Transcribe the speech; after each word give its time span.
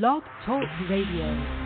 Blog 0.00 0.24
Talk 0.44 0.64
Radio. 0.90 1.63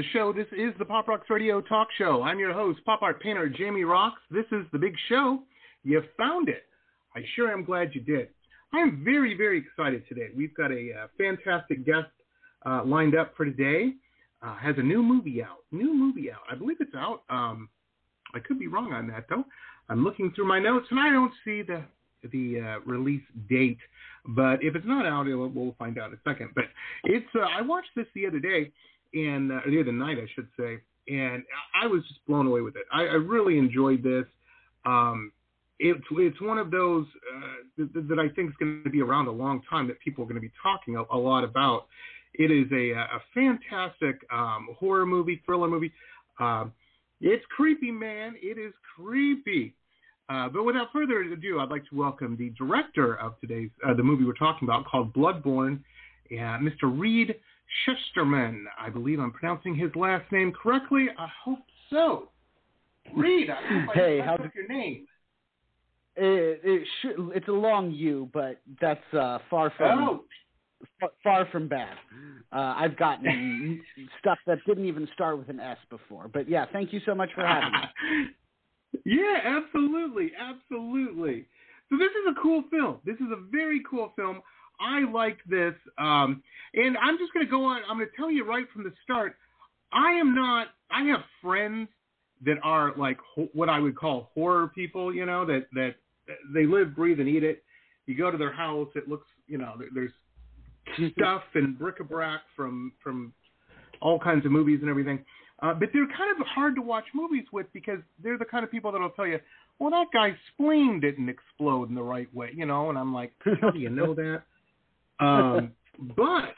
The 0.00 0.06
show. 0.14 0.32
This 0.32 0.46
is 0.52 0.72
the 0.78 0.86
Pop 0.86 1.08
Roxx 1.08 1.28
Radio 1.28 1.60
Talk 1.60 1.88
Show. 1.98 2.22
I'm 2.22 2.38
your 2.38 2.54
host, 2.54 2.80
pop 2.86 3.02
art 3.02 3.20
painter 3.20 3.50
Jamie 3.50 3.82
Roxx. 3.82 4.12
This 4.30 4.46
is 4.50 4.64
the 4.72 4.78
big 4.78 4.94
show. 5.10 5.40
You 5.84 6.02
found 6.16 6.48
it. 6.48 6.62
I 7.14 7.20
sure 7.36 7.52
am 7.52 7.64
glad 7.64 7.90
you 7.94 8.00
did. 8.00 8.28
I'm 8.72 9.04
very, 9.04 9.36
very 9.36 9.58
excited 9.58 10.08
today. 10.08 10.28
We've 10.34 10.54
got 10.54 10.72
a 10.72 11.02
uh, 11.02 11.06
fantastic 11.18 11.84
guest 11.84 12.08
uh, 12.64 12.82
lined 12.82 13.14
up 13.14 13.34
for 13.36 13.44
today. 13.44 13.92
Uh, 14.42 14.56
has 14.56 14.74
a 14.78 14.82
new 14.82 15.02
movie 15.02 15.42
out. 15.42 15.58
New 15.70 15.92
movie 15.92 16.32
out. 16.32 16.40
I 16.50 16.54
believe 16.54 16.78
it's 16.80 16.94
out. 16.94 17.24
Um, 17.28 17.68
I 18.34 18.38
could 18.38 18.58
be 18.58 18.68
wrong 18.68 18.94
on 18.94 19.06
that 19.08 19.26
though. 19.28 19.44
I'm 19.90 20.02
looking 20.02 20.32
through 20.34 20.48
my 20.48 20.60
notes 20.60 20.86
and 20.90 20.98
I 20.98 21.10
don't 21.10 21.32
see 21.44 21.60
the 21.60 21.84
the 22.32 22.58
uh, 22.58 22.90
release 22.90 23.24
date. 23.50 23.76
But 24.28 24.64
if 24.64 24.74
it's 24.76 24.86
not 24.86 25.04
out, 25.04 25.26
it'll, 25.26 25.50
we'll 25.50 25.76
find 25.78 25.98
out 25.98 26.08
in 26.08 26.14
a 26.14 26.30
second. 26.30 26.52
But 26.54 26.64
it's 27.04 27.28
uh, 27.34 27.40
I 27.40 27.60
watched 27.60 27.90
this 27.94 28.06
the 28.14 28.26
other 28.26 28.38
day 28.38 28.72
and 29.14 29.52
uh, 29.52 29.60
the 29.66 29.80
other 29.80 29.92
night, 29.92 30.18
I 30.18 30.26
should 30.34 30.48
say, 30.58 30.78
and 31.08 31.42
I 31.80 31.86
was 31.86 32.02
just 32.08 32.24
blown 32.26 32.46
away 32.46 32.60
with 32.60 32.76
it. 32.76 32.84
I, 32.92 33.02
I 33.02 33.14
really 33.14 33.58
enjoyed 33.58 34.02
this. 34.02 34.24
Um, 34.84 35.32
it's 35.78 36.00
it's 36.12 36.40
one 36.40 36.58
of 36.58 36.70
those 36.70 37.06
uh, 37.34 37.86
that, 37.94 38.08
that 38.08 38.18
I 38.18 38.28
think 38.34 38.50
is 38.50 38.56
going 38.60 38.82
to 38.84 38.90
be 38.90 39.00
around 39.00 39.26
a 39.26 39.32
long 39.32 39.62
time 39.68 39.88
that 39.88 39.98
people 40.00 40.24
are 40.24 40.26
going 40.26 40.36
to 40.36 40.40
be 40.40 40.52
talking 40.62 40.96
a, 40.96 41.02
a 41.14 41.16
lot 41.16 41.42
about. 41.42 41.86
It 42.34 42.50
is 42.50 42.70
a, 42.70 42.92
a 42.92 43.20
fantastic 43.34 44.20
um, 44.32 44.68
horror 44.78 45.06
movie, 45.06 45.42
thriller 45.44 45.68
movie. 45.68 45.92
Um, 46.38 46.72
it's 47.20 47.44
creepy, 47.54 47.90
man. 47.90 48.34
It 48.40 48.58
is 48.58 48.72
creepy. 48.96 49.74
Uh, 50.28 50.48
but 50.48 50.62
without 50.62 50.88
further 50.92 51.22
ado, 51.22 51.58
I'd 51.58 51.70
like 51.70 51.88
to 51.88 51.96
welcome 51.96 52.36
the 52.36 52.50
director 52.50 53.16
of 53.16 53.40
today's 53.40 53.70
uh, 53.86 53.94
the 53.94 54.02
movie 54.02 54.24
we're 54.24 54.34
talking 54.34 54.68
about 54.68 54.84
called 54.84 55.12
Blood 55.12 55.42
Born, 55.42 55.82
Mr. 56.30 56.84
Reed 56.84 57.34
Shusterman. 57.86 58.64
I 58.78 58.90
believe 58.90 59.20
I'm 59.20 59.32
pronouncing 59.32 59.74
his 59.74 59.94
last 59.94 60.30
name 60.32 60.52
correctly. 60.52 61.08
I 61.18 61.28
hope 61.44 61.60
so. 61.90 62.28
Reed, 63.14 63.50
I 63.50 63.54
hope 63.54 63.90
I 63.90 63.94
Hey, 63.94 64.18
messed 64.18 64.28
how's 64.28 64.50
your 64.54 64.68
name. 64.68 65.06
It, 66.16 66.60
it 66.64 66.86
should, 67.00 67.30
it's 67.34 67.48
a 67.48 67.52
long 67.52 67.90
U, 67.92 68.28
but 68.32 68.60
that's 68.80 69.00
uh, 69.14 69.38
far 69.48 69.72
from 69.76 69.98
Oh, 69.98 70.24
fa- 71.00 71.12
far 71.22 71.46
from 71.50 71.68
bad. 71.68 71.96
Uh, 72.52 72.74
I've 72.76 72.96
gotten 72.96 73.80
stuff 74.20 74.38
that 74.46 74.58
didn't 74.66 74.86
even 74.86 75.08
start 75.14 75.38
with 75.38 75.48
an 75.48 75.60
S 75.60 75.78
before. 75.88 76.28
But 76.28 76.48
yeah, 76.48 76.66
thank 76.72 76.92
you 76.92 77.00
so 77.06 77.14
much 77.14 77.30
for 77.34 77.46
having 77.46 77.72
me. 77.72 79.00
yeah, 79.04 79.38
absolutely, 79.44 80.32
absolutely. 80.38 81.46
So 81.88 81.96
this 81.96 82.10
is 82.10 82.36
a 82.36 82.40
cool 82.40 82.64
film. 82.70 82.98
This 83.04 83.16
is 83.16 83.32
a 83.32 83.40
very 83.50 83.80
cool 83.88 84.12
film. 84.16 84.40
I 84.80 85.00
like 85.10 85.38
this, 85.48 85.74
um, 85.98 86.42
and 86.74 86.96
I'm 86.96 87.18
just 87.18 87.32
going 87.34 87.44
to 87.46 87.50
go 87.50 87.64
on. 87.64 87.82
I'm 87.88 87.98
going 87.98 88.08
to 88.08 88.16
tell 88.16 88.30
you 88.30 88.44
right 88.44 88.66
from 88.72 88.84
the 88.84 88.92
start. 89.04 89.36
I 89.92 90.12
am 90.12 90.34
not. 90.34 90.68
I 90.90 91.02
have 91.04 91.20
friends 91.42 91.88
that 92.44 92.56
are 92.62 92.92
like 92.96 93.18
ho- 93.34 93.48
what 93.52 93.68
I 93.68 93.78
would 93.78 93.96
call 93.96 94.30
horror 94.34 94.68
people. 94.74 95.14
You 95.14 95.26
know 95.26 95.44
that 95.46 95.66
that 95.74 95.96
they 96.54 96.64
live, 96.66 96.94
breathe, 96.96 97.20
and 97.20 97.28
eat 97.28 97.44
it. 97.44 97.62
You 98.06 98.16
go 98.16 98.30
to 98.30 98.38
their 98.38 98.52
house, 98.52 98.88
it 98.94 99.08
looks. 99.08 99.26
You 99.46 99.58
know, 99.58 99.74
there- 99.78 99.88
there's 99.92 101.12
stuff 101.18 101.42
and 101.54 101.78
bric-a-brac 101.78 102.40
from 102.56 102.92
from 103.02 103.32
all 104.00 104.18
kinds 104.18 104.46
of 104.46 104.52
movies 104.52 104.78
and 104.80 104.88
everything. 104.90 105.24
Uh, 105.62 105.74
but 105.74 105.90
they're 105.92 106.06
kind 106.16 106.30
of 106.40 106.46
hard 106.46 106.74
to 106.74 106.80
watch 106.80 107.04
movies 107.14 107.44
with 107.52 107.66
because 107.74 107.98
they're 108.22 108.38
the 108.38 108.46
kind 108.46 108.64
of 108.64 108.70
people 108.70 108.90
that'll 108.90 109.10
tell 109.10 109.26
you, 109.26 109.38
"Well, 109.78 109.90
that 109.90 110.06
guy's 110.12 110.34
spleen 110.54 111.00
didn't 111.00 111.28
explode 111.28 111.90
in 111.90 111.94
the 111.94 112.02
right 112.02 112.32
way," 112.34 112.50
you 112.54 112.64
know. 112.64 112.88
And 112.88 112.98
I'm 112.98 113.12
like, 113.12 113.32
"How 113.60 113.70
do 113.70 113.78
you 113.78 113.90
know 113.90 114.14
that?" 114.22 114.44
Um, 115.20 115.72
but 116.16 116.54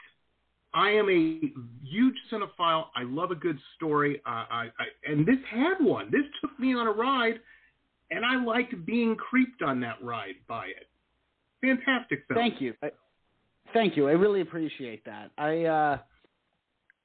I 0.73 0.91
am 0.91 1.09
a 1.09 1.51
huge 1.83 2.15
cinephile. 2.31 2.85
I 2.95 3.03
love 3.03 3.31
a 3.31 3.35
good 3.35 3.59
story. 3.75 4.21
Uh, 4.25 4.45
I, 4.49 4.67
I 4.79 5.11
and 5.11 5.25
this 5.25 5.37
had 5.49 5.75
one. 5.79 6.09
This 6.11 6.23
took 6.41 6.57
me 6.59 6.73
on 6.73 6.87
a 6.87 6.91
ride, 6.91 7.39
and 8.09 8.25
I 8.25 8.43
liked 8.43 8.85
being 8.85 9.15
creeped 9.15 9.61
on 9.61 9.79
that 9.81 10.03
ride 10.03 10.35
by 10.47 10.67
it. 10.67 10.87
Fantastic 11.61 12.25
film. 12.27 12.39
Thank 12.39 12.61
you. 12.61 12.73
I, 12.81 12.89
thank 13.73 13.95
you. 13.95 14.07
I 14.07 14.13
really 14.13 14.41
appreciate 14.41 15.05
that. 15.05 15.31
I, 15.37 15.63
uh, 15.65 15.97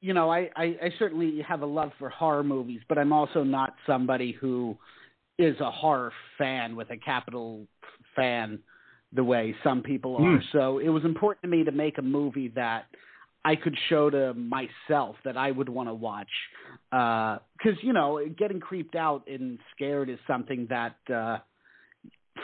you 0.00 0.14
know, 0.14 0.30
I, 0.30 0.50
I, 0.56 0.64
I 0.82 0.90
certainly 0.98 1.42
have 1.46 1.62
a 1.62 1.66
love 1.66 1.90
for 1.98 2.08
horror 2.08 2.42
movies, 2.44 2.80
but 2.88 2.98
I'm 2.98 3.12
also 3.12 3.44
not 3.44 3.74
somebody 3.86 4.32
who 4.32 4.76
is 5.38 5.58
a 5.60 5.70
horror 5.70 6.12
fan 6.38 6.74
with 6.74 6.90
a 6.90 6.96
capital 6.96 7.66
fan 8.16 8.58
the 9.12 9.24
way 9.24 9.54
some 9.64 9.82
people 9.82 10.16
are. 10.16 10.36
Hmm. 10.36 10.44
So 10.52 10.78
it 10.78 10.88
was 10.88 11.04
important 11.04 11.42
to 11.42 11.48
me 11.48 11.64
to 11.64 11.72
make 11.72 11.98
a 11.98 12.02
movie 12.02 12.48
that 12.54 12.84
I 13.44 13.56
could 13.56 13.76
show 13.88 14.10
to 14.10 14.34
myself 14.34 15.16
that 15.24 15.36
I 15.36 15.50
would 15.50 15.68
want 15.68 15.88
to 15.88 15.94
watch. 15.94 16.28
Because, 16.90 17.78
you 17.82 17.92
know, 17.92 18.20
getting 18.36 18.60
creeped 18.60 18.94
out 18.94 19.22
and 19.26 19.58
scared 19.74 20.10
is 20.10 20.18
something 20.26 20.66
that, 20.68 20.96
uh, 21.12 21.38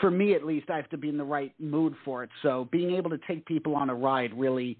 for 0.01 0.09
me 0.09 0.33
at 0.33 0.43
least, 0.43 0.69
I 0.69 0.77
have 0.77 0.89
to 0.89 0.97
be 0.97 1.09
in 1.09 1.17
the 1.17 1.23
right 1.23 1.53
mood 1.59 1.93
for 2.03 2.23
it. 2.23 2.29
So 2.41 2.67
being 2.71 2.95
able 2.95 3.11
to 3.11 3.19
take 3.27 3.45
people 3.45 3.75
on 3.75 3.89
a 3.89 3.95
ride 3.95 4.31
really 4.37 4.77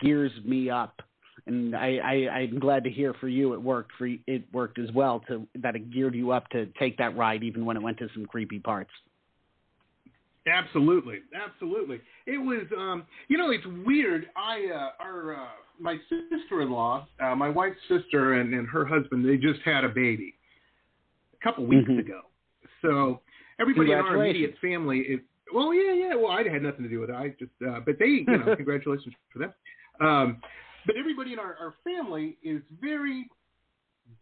gears 0.00 0.32
me 0.44 0.70
up. 0.70 1.00
And 1.46 1.76
I, 1.76 1.98
I, 2.02 2.12
I'm 2.40 2.58
glad 2.58 2.84
to 2.84 2.90
hear 2.90 3.14
for 3.14 3.28
you 3.28 3.54
it 3.54 3.62
worked 3.62 3.92
for 3.96 4.06
it 4.06 4.44
worked 4.52 4.78
as 4.78 4.90
well 4.92 5.22
to 5.28 5.46
that 5.62 5.76
it 5.76 5.92
geared 5.92 6.14
you 6.14 6.32
up 6.32 6.48
to 6.50 6.66
take 6.78 6.98
that 6.98 7.16
ride 7.16 7.42
even 7.42 7.64
when 7.64 7.76
it 7.76 7.82
went 7.82 7.98
to 7.98 8.08
some 8.12 8.26
creepy 8.26 8.58
parts. 8.58 8.90
Absolutely, 10.48 11.18
absolutely. 11.34 12.00
It 12.26 12.38
was, 12.38 12.66
um, 12.76 13.06
you 13.28 13.36
know, 13.36 13.50
it's 13.50 13.66
weird. 13.84 14.26
I, 14.36 14.66
uh, 14.74 14.90
our, 15.02 15.34
uh, 15.34 15.48
my 15.78 15.96
sister-in-law, 16.08 17.06
uh, 17.20 17.34
my 17.34 17.48
wife's 17.48 17.78
sister, 17.88 18.34
and, 18.34 18.54
and 18.54 18.66
her 18.68 18.84
husband, 18.84 19.28
they 19.28 19.36
just 19.36 19.60
had 19.64 19.84
a 19.84 19.88
baby 19.88 20.34
a 21.34 21.44
couple 21.44 21.66
weeks 21.66 21.88
Mhm. 21.88 22.00
ago. 22.00 22.22
So 22.82 23.20
everybody 23.58 23.92
in 23.92 23.98
our 23.98 24.16
immediate 24.16 24.56
family 24.60 25.00
is, 25.00 25.20
well, 25.52 25.72
yeah, 25.74 25.92
yeah. 25.92 26.14
Well, 26.14 26.30
I 26.30 26.42
had 26.48 26.62
nothing 26.62 26.82
to 26.82 26.88
do 26.88 27.00
with 27.00 27.10
it. 27.10 27.16
I 27.16 27.30
just, 27.30 27.52
uh, 27.66 27.80
but 27.80 27.98
they, 27.98 28.06
you 28.06 28.24
know, 28.26 28.56
congratulations 28.56 29.14
for 29.32 29.38
them. 29.40 29.54
Um, 30.00 30.42
but 30.86 30.96
everybody 30.96 31.32
in 31.32 31.38
our, 31.38 31.56
our 31.60 31.74
family 31.84 32.36
is 32.42 32.62
very 32.80 33.28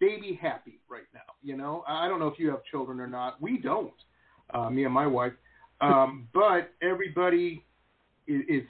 baby 0.00 0.38
happy 0.40 0.80
right 0.88 1.06
now. 1.14 1.34
You 1.42 1.56
know, 1.56 1.84
I 1.86 2.08
don't 2.08 2.18
know 2.18 2.28
if 2.28 2.38
you 2.38 2.50
have 2.50 2.64
children 2.64 3.00
or 3.00 3.06
not. 3.06 3.40
We 3.40 3.58
don't. 3.58 3.92
Uh, 4.52 4.70
me 4.70 4.84
and 4.84 4.94
my 4.94 5.06
wife. 5.06 5.32
Um, 5.80 6.28
but 6.32 6.72
everybody 6.82 7.64
is, 8.26 8.42
is 8.48 8.62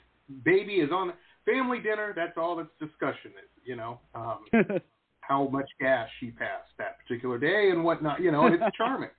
baby 0.43 0.75
is 0.75 0.91
on 0.91 1.13
family 1.45 1.79
dinner. 1.79 2.13
That's 2.15 2.37
all 2.37 2.55
that's 2.55 2.69
discussion 2.79 3.31
is. 3.31 3.49
You 3.63 3.75
know, 3.75 3.99
um, 4.15 4.45
how 5.21 5.47
much 5.47 5.69
gas 5.79 6.07
she 6.19 6.31
passed 6.31 6.69
that 6.77 6.97
particular 6.99 7.37
day 7.37 7.69
and 7.71 7.83
whatnot. 7.83 8.21
You 8.21 8.31
know, 8.31 8.47
it's 8.47 8.63
charming. 8.77 9.09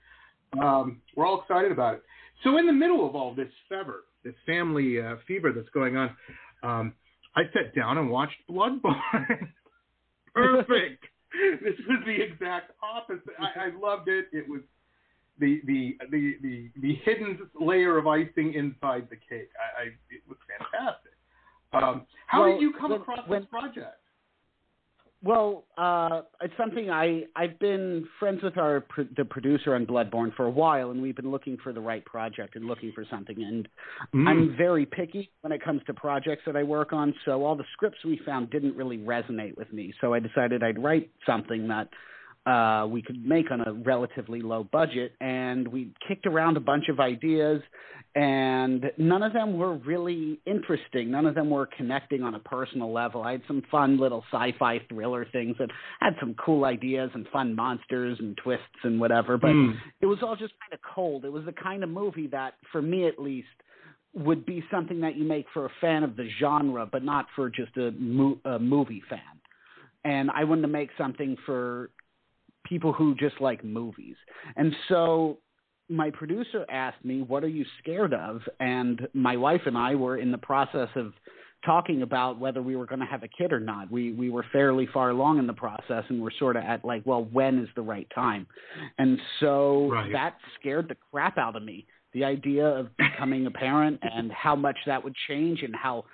Um, 0.60 1.03
we're 1.15 1.26
all 1.26 1.43
excited 1.43 1.72
about 1.72 1.94
it. 1.94 2.03
So 2.44 2.56
in 2.56 2.66
the 2.66 2.72
middle 2.72 3.06
of 3.06 3.15
all 3.15 3.34
this 3.34 3.53
fever, 3.69 4.05
this 4.25 4.34
family 4.47 5.00
uh, 5.00 5.16
fever 5.26 5.53
that's 5.53 5.69
going 5.70 5.97
on, 5.97 6.16
um, 6.62 6.94
I 7.37 7.43
sat 7.53 7.75
down 7.75 7.99
and 7.99 8.10
watched 8.10 8.37
Blood 8.49 8.81
Born. 8.81 8.97
Perfect. 10.34 11.05
this 11.62 11.75
was 11.88 12.02
the 12.06 12.23
exact 12.23 12.73
opposite. 12.82 13.34
I, 13.38 13.67
I 13.67 13.70
loved 13.81 14.08
it. 14.08 14.26
It 14.32 14.49
was 14.49 14.61
the 15.38 15.61
the 15.67 15.96
the 16.11 16.37
the 16.43 16.70
the 16.81 16.94
hidden 17.05 17.38
layer 17.61 17.99
of 17.99 18.06
icing 18.06 18.55
inside 18.55 19.08
the 19.11 19.17
cake. 19.17 19.50
I, 19.58 19.82
I 19.82 19.85
it 20.11 20.23
was 20.29 20.38
fantastic. 20.49 21.12
Um, 21.73 22.06
how 22.26 22.43
Well, 22.43 22.52
did 22.52 22.62
you 22.62 22.73
come 22.73 22.90
when- 22.93 23.00
across 23.00 23.29
when- 23.29 23.40
this 23.43 23.49
project? 23.50 23.96
Well, 25.20 25.64
uh, 25.76 26.23
it's 26.43 26.56
something 26.56 26.90
I 26.90 27.25
I've 27.35 27.58
been 27.58 28.06
friends 28.20 28.40
with 28.40 28.56
our 28.56 28.85
the 29.17 29.25
producer 29.25 29.75
on 29.75 29.85
Blood 29.85 30.12
Born 30.12 30.31
for 30.37 30.46
a 30.46 30.50
while, 30.50 30.93
and 30.93 31.02
we've 31.02 31.17
been 31.17 31.32
looking 31.32 31.56
for 31.56 31.73
the 31.73 31.81
right 31.81 32.05
project 32.05 32.55
and 32.55 32.67
looking 32.67 32.93
for 32.93 33.05
something. 33.11 33.43
And 33.43 33.69
Mm. 34.14 34.29
I'm 34.29 34.56
very 34.56 34.87
picky 34.87 35.32
when 35.41 35.50
it 35.52 35.61
comes 35.61 35.82
to 35.87 35.94
projects 35.94 36.44
that 36.46 36.55
I 36.55 36.62
work 36.62 36.93
on. 36.93 37.14
So 37.25 37.44
all 37.44 37.56
the 37.56 37.64
scripts 37.73 38.05
we 38.05 38.19
found 38.19 38.50
didn't 38.50 38.76
really 38.76 38.99
resonate 38.99 39.56
with 39.56 39.73
me. 39.73 39.93
So 40.00 40.14
I 40.14 40.20
decided 40.20 40.62
I'd 40.62 40.81
write 40.81 41.11
something 41.26 41.67
that 41.67 41.88
uh, 42.49 42.87
we 42.87 43.03
could 43.03 43.21
make 43.25 43.50
on 43.50 43.61
a 43.61 43.73
relatively 43.73 44.41
low 44.41 44.65
budget. 44.65 45.12
And 45.21 45.69
we 45.69 45.93
kicked 46.06 46.27
around 46.27 46.56
a 46.56 46.61
bunch 46.61 46.89
of 46.89 46.99
ideas, 47.00 47.61
and 48.15 48.85
none 48.97 49.23
of 49.23 49.33
them 49.33 49.59
were 49.59 49.75
really 49.77 50.41
interesting. 50.47 51.11
None 51.11 51.27
of 51.27 51.35
them 51.35 51.50
were 51.50 51.69
connecting 51.77 52.23
on 52.23 52.35
a 52.35 52.39
personal 52.39 52.91
level. 52.93 53.23
I 53.23 53.33
had 53.33 53.43
some 53.47 53.62
fun 53.71 53.99
little 53.99 54.25
sci 54.33 54.55
fi 54.59 54.81
thriller 54.89 55.27
things 55.31 55.56
that 55.59 55.69
had 56.00 56.15
some 56.21 56.35
cool 56.45 56.65
ideas 56.65 57.11
and 57.15 57.27
fun 57.29 57.55
monsters 57.55 58.17
and 58.19 58.37
twists 58.43 58.81
and 58.83 58.99
whatever, 58.99 59.37
but 59.37 59.51
Mm. 59.51 59.75
it 60.01 60.06
was 60.06 60.19
all 60.23 60.37
just 60.37 60.55
kind 60.61 60.73
of 60.73 60.81
cold. 60.94 61.25
It 61.25 61.33
was 61.33 61.44
the 61.44 61.53
kind 61.53 61.85
of 61.85 61.91
movie 61.91 62.29
that, 62.29 62.55
for 62.73 62.81
me 62.81 63.06
at 63.06 63.19
least, 63.19 63.49
would 64.15 64.47
be 64.47 64.65
something 64.71 65.01
that 65.01 65.17
you 65.17 65.25
make 65.25 65.47
for 65.53 65.67
a 65.67 65.73
fan 65.83 66.03
of 66.03 66.17
the 66.17 66.29
genre, 66.41 66.87
but 66.87 67.05
not 67.05 67.27
for 67.37 67.51
just 67.51 67.77
a, 67.77 67.91
mo- 67.93 68.39
a 68.47 68.59
movie 68.59 69.03
fan. 69.09 69.21
And 70.05 70.31
I 70.31 70.44
wanted 70.44 70.62
to 70.62 70.69
make 70.69 70.91
something 70.97 71.37
for 71.44 71.91
people 72.69 72.93
who 72.93 73.15
just 73.15 73.41
like 73.41 73.65
movies. 73.65 74.17
And 74.56 74.75
so 74.88 75.38
my 75.88 76.11
producer 76.11 76.67
asked 76.70 77.05
me, 77.05 77.23
What 77.23 77.44
are 77.44 77.49
you 77.49 77.65
scared 77.82 78.15
of? 78.15 78.43
And 78.61 79.09
my 79.15 79.37
wife 79.37 79.62
and 79.67 79.76
I 79.76 79.94
were 79.94 80.19
in 80.19 80.31
the 80.31 80.38
process 80.38 80.88
of 80.97 81.12
talking 81.65 82.03
about 82.03 82.38
whether 82.38 82.62
we 82.62 82.76
were 82.76 82.87
going 82.87 83.00
to 83.00 83.06
have 83.06 83.25
a 83.25 83.29
kid 83.29 83.53
or 83.53 83.59
not. 83.61 83.91
We 83.91 84.12
we 84.12 84.31
were 84.31 84.44
fairly 84.53 84.87
far 84.93 85.11
along 85.11 85.38
in 85.38 85.47
the 85.47 85.53
process 85.55 86.05
and 86.09 86.20
we're 86.23 86.31
sort 86.38 86.56
of 86.56 86.62
at 86.62 86.85
like, 86.85 87.03
well, 87.05 87.25
when 87.32 87.59
is 87.59 87.69
the 87.75 87.82
right 87.82 88.06
time? 88.15 88.47
And 88.99 89.19
so 89.41 89.91
Right. 89.91 90.12
that 90.12 90.37
scared 90.61 90.88
the 90.88 90.97
crap 91.11 91.38
out 91.38 91.56
of 91.56 91.62
me. 91.62 91.87
The 92.12 92.25
idea 92.25 92.67
of 92.67 92.97
becoming 92.97 93.47
a 93.47 93.50
parent 93.50 93.99
and 94.03 94.31
how 94.32 94.56
much 94.56 94.76
that 94.87 95.03
would 95.03 95.15
change 95.29 95.62
and 95.62 95.75
how 95.75 96.05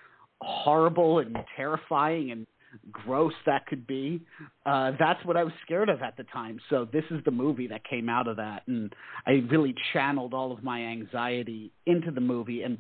horrible 0.41 1.21
and 1.21 1.37
terrifying 1.56 2.31
and 2.33 2.47
gross 2.91 3.32
that 3.47 3.67
could 3.67 3.87
be. 3.87 4.21
Uh, 4.67 4.93
that's 4.99 5.25
what 5.25 5.37
I 5.37 5.44
was 5.44 5.53
scared 5.65 5.88
of 5.88 6.03
at 6.03 6.17
the 6.17 6.25
time. 6.25 6.59
So 6.71 6.87
this 6.93 7.05
is 7.11 7.21
the 7.25 7.31
movie 7.31 7.67
that 7.69 7.85
came 7.85 8.09
out 8.09 8.29
of 8.29 8.37
that, 8.37 8.62
and 8.67 8.94
I 9.26 9.43
really 9.50 9.75
channeled 9.93 10.35
all 10.35 10.53
of 10.53 10.62
my 10.62 10.81
anxiety 10.82 11.73
into 11.87 12.11
the 12.11 12.21
movie, 12.21 12.62
and 12.62 12.79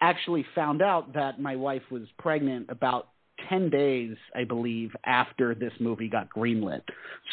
actually 0.00 0.44
found 0.54 0.82
out 0.82 1.14
that 1.14 1.40
my 1.40 1.56
wife 1.56 1.82
was 1.90 2.02
pregnant 2.18 2.66
about. 2.68 3.08
10 3.48 3.68
days, 3.68 4.16
I 4.34 4.44
believe, 4.44 4.94
after 5.04 5.56
this 5.56 5.72
movie 5.80 6.08
got 6.08 6.28
greenlit. 6.30 6.82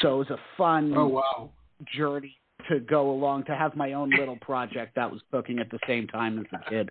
So 0.02 0.16
it 0.16 0.18
was 0.18 0.30
a 0.32 0.40
fun 0.58 0.94
Oh 0.98 1.08
wow. 1.08 1.52
journey 1.96 2.36
to 2.70 2.80
go 2.80 3.12
along 3.12 3.46
to 3.46 3.56
have 3.56 3.76
my 3.76 3.94
own 3.94 4.10
little 4.10 4.36
project 4.38 4.96
that 4.96 5.10
was 5.12 5.22
cooking 5.32 5.60
at 5.60 5.70
the 5.70 5.80
same 5.88 6.08
time 6.08 6.40
as 6.40 6.46
a 6.54 6.70
kid. 6.70 6.90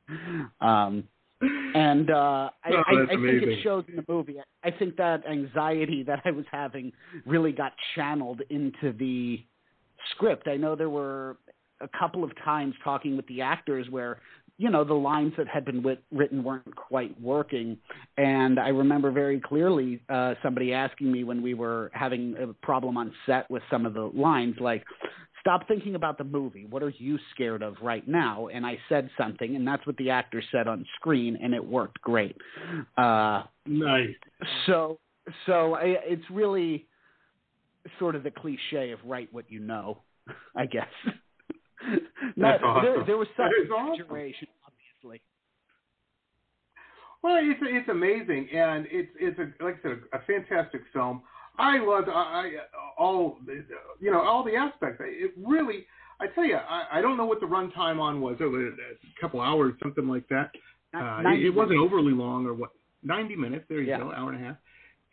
Um, 0.61 1.05
and 1.41 2.11
uh, 2.11 2.51
I, 2.65 2.71
Oh, 2.71 2.83
I, 2.87 3.03
I 3.05 3.07
think 3.07 3.43
it 3.43 3.63
shows 3.63 3.85
in 3.89 3.97
the 3.97 4.05
movie. 4.09 4.37
I 4.63 4.71
think 4.71 4.97
that 4.97 5.27
anxiety 5.27 6.03
that 6.05 6.21
I 6.25 6.31
was 6.31 6.45
having 6.51 6.93
really 7.27 7.53
got 7.53 7.73
channeled 7.95 8.43
into 8.51 8.93
the 8.99 9.43
script. 10.13 10.49
I 10.49 10.57
know 10.57 10.77
there 10.77 10.91
were 10.91 11.37
a 11.81 11.89
couple 11.99 12.25
of 12.25 12.31
times 12.45 12.75
talking 12.85 13.17
with 13.17 13.27
the 13.27 13.41
actors 13.41 13.87
where 13.91 14.19
you 14.59 14.69
know 14.69 14.85
the 14.85 14.93
lines 14.93 15.33
that 15.39 15.49
had 15.49 15.65
been 15.65 15.83
wit- 15.83 16.05
written 16.13 16.45
weren't 16.45 16.77
quite 16.77 17.19
working 17.21 17.79
and 18.19 18.61
i 18.61 18.69
remember 18.69 19.11
very 19.11 19.41
clearly 19.41 20.03
uh 20.11 20.35
somebody 20.43 20.75
asking 20.75 21.11
me 21.11 21.25
when 21.25 21.41
we 21.41 21.55
were 21.55 21.91
having 21.95 22.37
a 22.39 22.53
problem 22.65 22.99
on 22.99 23.11
set 23.25 23.51
with 23.51 23.63
some 23.71 23.87
of 23.87 23.95
the 23.95 24.11
lines 24.15 24.55
like 24.61 24.85
stop 25.41 25.67
thinking 25.69 25.95
about 25.95 26.19
the 26.19 26.25
movie 26.25 26.67
what 26.67 26.83
are 26.83 26.93
you 26.99 27.19
scared 27.35 27.63
of 27.63 27.75
right 27.83 28.07
now 28.07 28.49
and 28.49 28.65
i 28.67 28.77
said 28.89 29.09
something 29.19 29.57
and 29.57 29.67
that's 29.67 29.87
what 29.87 29.97
the 29.97 30.11
actor 30.11 30.43
said 30.53 30.69
on 30.69 30.85
screen 30.97 31.39
and 31.43 31.55
it 31.55 31.65
worked 31.65 32.01
great 32.03 32.37
uh 32.99 33.43
Nice. 33.67 34.09
so 34.67 34.99
so 35.47 35.75
I, 35.75 35.97
it's 36.05 36.25
really 36.31 36.87
sort 37.99 38.15
of 38.17 38.23
the 38.23 38.31
cliche 38.31 38.91
of 38.91 38.99
write 39.07 39.33
what 39.33 39.45
you 39.51 39.61
know, 39.61 40.03
I 40.57 40.67
guess. 40.67 40.89
That's 41.07 42.31
Not- 42.37 42.83
there, 42.83 42.95
awesome. 42.97 43.05
there 43.07 43.17
was 43.17 43.29
some 43.37 43.47
That 43.47 43.65
is 43.65 43.71
awesome. 43.71 44.03
obviously. 44.67 45.23
Well, 47.23 47.37
it's 47.41 47.61
it's 47.63 47.89
amazing, 47.89 48.49
and 48.55 48.87
it's 48.91 49.11
it's 49.21 49.39
a 49.39 49.65
like 49.65 49.77
I 49.81 49.83
said, 49.83 49.93
a, 50.13 50.17
a 50.17 50.21
fantastic 50.27 50.83
film. 50.93 51.23
I 51.59 51.79
loved 51.79 52.09
I, 52.09 52.13
I 52.13 52.51
all 52.99 53.39
you 54.01 54.11
know 54.11 54.21
all 54.21 54.45
the 54.45 54.57
aspects. 54.57 55.01
It 55.05 55.33
really, 55.45 55.87
I 56.21 56.27
tell 56.29 56.45
you, 56.45 56.57
I, 56.57 56.87
I 56.93 57.01
don't 57.03 57.17
know 57.17 57.27
what 57.27 57.41
the 57.41 57.47
runtime 57.47 57.99
on 58.01 58.21
was. 58.21 58.37
It 58.41 58.45
was 58.45 58.73
a 58.73 59.21
couple 59.21 59.41
hours, 59.41 59.75
something 59.83 60.09
like 60.09 60.29
that. 60.29 60.51
Uh, 60.95 61.23
it, 61.27 61.47
it 61.47 61.51
wasn't 61.51 61.79
overly 61.79 62.13
long, 62.13 62.47
or 62.47 62.55
what? 62.55 62.71
Ninety 63.03 63.37
minutes. 63.37 63.65
There 63.69 63.81
you 63.81 63.89
Yeah. 63.89 63.99
go, 63.99 64.13
hour 64.13 64.33
and 64.33 64.43
a 64.43 64.47
half. 64.49 64.57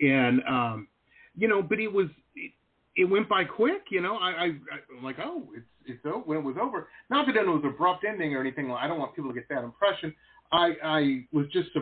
And 0.02 0.42
um, 0.48 0.88
you 1.36 1.48
know, 1.48 1.62
but 1.62 1.80
it 1.80 1.92
was 1.92 2.08
it, 2.36 2.52
it 2.96 3.06
went 3.06 3.30
by 3.30 3.44
quick. 3.44 3.84
You 3.92 4.02
know, 4.02 4.18
I, 4.18 4.30
I 4.30 4.44
I'm 4.46 5.04
like, 5.04 5.18
oh, 5.24 5.50
it's 5.56 5.66
it's 5.86 6.06
over 6.06 6.20
when 6.20 6.38
it 6.40 6.44
was 6.44 6.56
over. 6.62 6.90
Not 7.10 7.28
that 7.28 7.36
it 7.36 7.46
was 7.48 7.62
an 7.64 7.70
abrupt 7.70 8.04
ending 8.08 8.36
or 8.36 8.42
anything. 8.42 8.72
I 8.72 8.88
don't 8.88 9.00
want 9.00 9.16
people 9.16 9.32
to 9.32 9.36
get 9.36 9.48
that 9.50 9.64
impression. 9.64 10.14
I 10.52 10.74
I 10.84 11.26
was 11.32 11.46
just 11.52 11.70
a, 11.76 11.82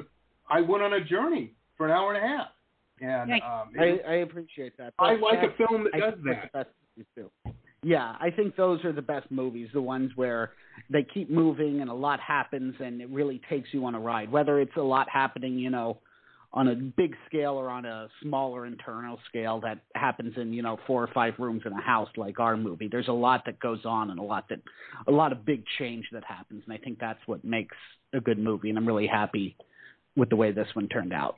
I 0.50 0.62
went 0.62 0.84
on 0.84 0.94
a 0.94 1.04
journey 1.04 1.54
for 1.78 1.86
an 1.88 1.92
hour 1.92 2.13
and 2.13 2.24
a 2.24 2.28
half, 2.28 2.48
and 3.01 3.31
um, 3.33 3.71
I, 3.80 4.00
I 4.07 4.13
appreciate 4.15 4.77
that. 4.77 4.94
I 5.00 5.15
like 5.15 5.39
a 5.39 5.56
film 5.57 5.86
that 5.86 5.95
I 5.95 6.00
does 6.00 6.13
think 6.24 6.25
that's 6.25 6.50
that. 6.53 6.68
the 7.15 7.24
best. 7.24 7.56
Yeah, 7.83 8.15
I 8.19 8.31
think 8.31 8.56
those 8.56 8.83
are 8.83 8.92
the 8.92 9.03
best 9.03 9.30
movies, 9.30 9.69
the 9.71 9.81
ones 9.81 10.12
where 10.15 10.53
they 10.89 11.03
keep 11.03 11.30
moving 11.30 11.81
and 11.81 11.89
a 11.89 11.94
lot 11.94 12.19
happens 12.19 12.74
and 12.80 13.00
it 13.00 13.09
really 13.09 13.39
takes 13.47 13.69
you 13.74 13.86
on 13.86 13.94
a 13.94 14.00
ride. 14.00 14.31
Whether 14.31 14.59
it's 14.59 14.75
a 14.75 14.81
lot 14.81 15.07
happening, 15.07 15.59
you 15.59 15.69
know, 15.69 16.00
on 16.51 16.69
a 16.69 16.74
big 16.74 17.15
scale 17.27 17.51
or 17.51 17.69
on 17.69 17.86
a 17.86 18.07
smaller 18.24 18.65
internal 18.65 19.19
scale 19.30 19.59
that 19.59 19.81
happens 19.94 20.33
in, 20.36 20.51
you 20.51 20.63
know, 20.63 20.80
four 20.88 21.03
or 21.03 21.09
five 21.13 21.36
rooms 21.38 21.62
in 21.63 21.74
a 21.74 21.81
house 21.81 22.09
like 22.18 22.39
our 22.39 22.57
movie. 22.57 22.88
There's 22.88 23.07
a 23.07 23.13
lot 23.13 23.44
that 23.45 23.59
goes 23.59 23.86
on 23.86 24.09
and 24.09 24.19
a 24.19 24.24
lot 24.24 24.45
that 24.50 24.62
a 25.07 25.12
lot 25.12 25.31
of 25.31 25.45
big 25.45 25.63
change 25.77 26.06
that 26.12 26.24
happens 26.24 26.63
and 26.65 26.74
I 26.74 26.77
think 26.77 26.97
that's 26.97 27.19
what 27.27 27.45
makes 27.45 27.75
a 28.13 28.19
good 28.19 28.39
movie 28.39 28.69
and 28.69 28.80
I'm 28.80 28.88
really 28.88 29.06
happy 29.06 29.57
with 30.15 30.30
the 30.30 30.38
way 30.38 30.51
this 30.51 30.69
one 30.74 30.88
turned 30.88 31.13
out. 31.13 31.38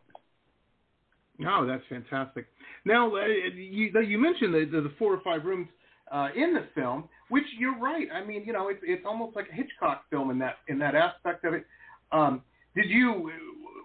No, 1.39 1.66
that's 1.68 1.84
fantastic. 1.89 2.48
Now, 2.86 3.16
uh, 3.16 3.25
you, 3.25 3.92
you 4.01 4.18
mentioned 4.18 4.54
the, 4.54 4.66
the, 4.72 4.81
the 4.81 4.94
four 4.98 5.13
or 5.13 5.22
five 5.22 5.45
rooms 5.45 5.68
uh, 6.12 6.30
in 6.36 6.54
the 6.54 6.66
film, 6.74 7.07
which 7.30 7.44
you're 7.60 7.78
right. 7.78 8.07
I 8.13 8.24
mean, 8.25 8.44
you 8.45 8.54
know, 8.54 8.69
it's 8.69 8.80
it's 8.84 9.04
almost 9.06 9.36
like 9.36 9.48
a 9.51 9.54
Hitchcock 9.54 10.06
film 10.10 10.31
in 10.31 10.39
that 10.39 10.56
in 10.68 10.80
that 10.80 10.95
aspect 10.95 11.45
of 11.45 11.54
it. 11.54 11.66
Um, 12.12 12.42
did 12.75 12.89
you 12.89 13.31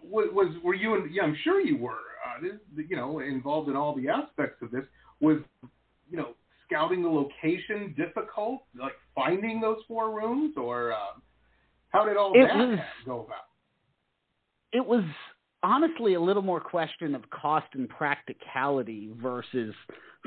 was, 0.04 0.28
was 0.32 0.54
were 0.62 0.74
you? 0.74 0.94
In, 0.94 1.10
yeah, 1.12 1.22
I'm 1.24 1.36
sure 1.44 1.60
you 1.60 1.76
were. 1.76 1.98
Uh, 2.24 2.40
this, 2.40 2.86
you 2.88 2.96
know, 2.96 3.18
involved 3.18 3.68
in 3.68 3.76
all 3.76 3.94
the 3.94 4.08
aspects 4.08 4.62
of 4.62 4.70
this. 4.70 4.84
Was 5.20 5.38
you 6.10 6.16
know 6.16 6.28
scouting 6.66 7.02
the 7.02 7.08
location 7.08 7.94
difficult? 7.96 8.62
Like 8.78 8.92
finding 9.14 9.60
those 9.60 9.78
four 9.88 10.14
rooms, 10.16 10.54
or 10.56 10.92
um, 10.92 11.22
how 11.90 12.04
did 12.06 12.16
all 12.16 12.32
It 12.34 12.46
that 12.46 12.56
was- 12.56 12.78
go 13.04 13.20
about? 13.26 13.46
it 14.72 14.86
was 14.86 15.04
honestly 15.62 16.14
a 16.14 16.20
little 16.20 16.42
more 16.42 16.60
question 16.60 17.14
of 17.14 17.28
cost 17.30 17.66
and 17.74 17.88
practicality 17.88 19.10
versus 19.22 19.74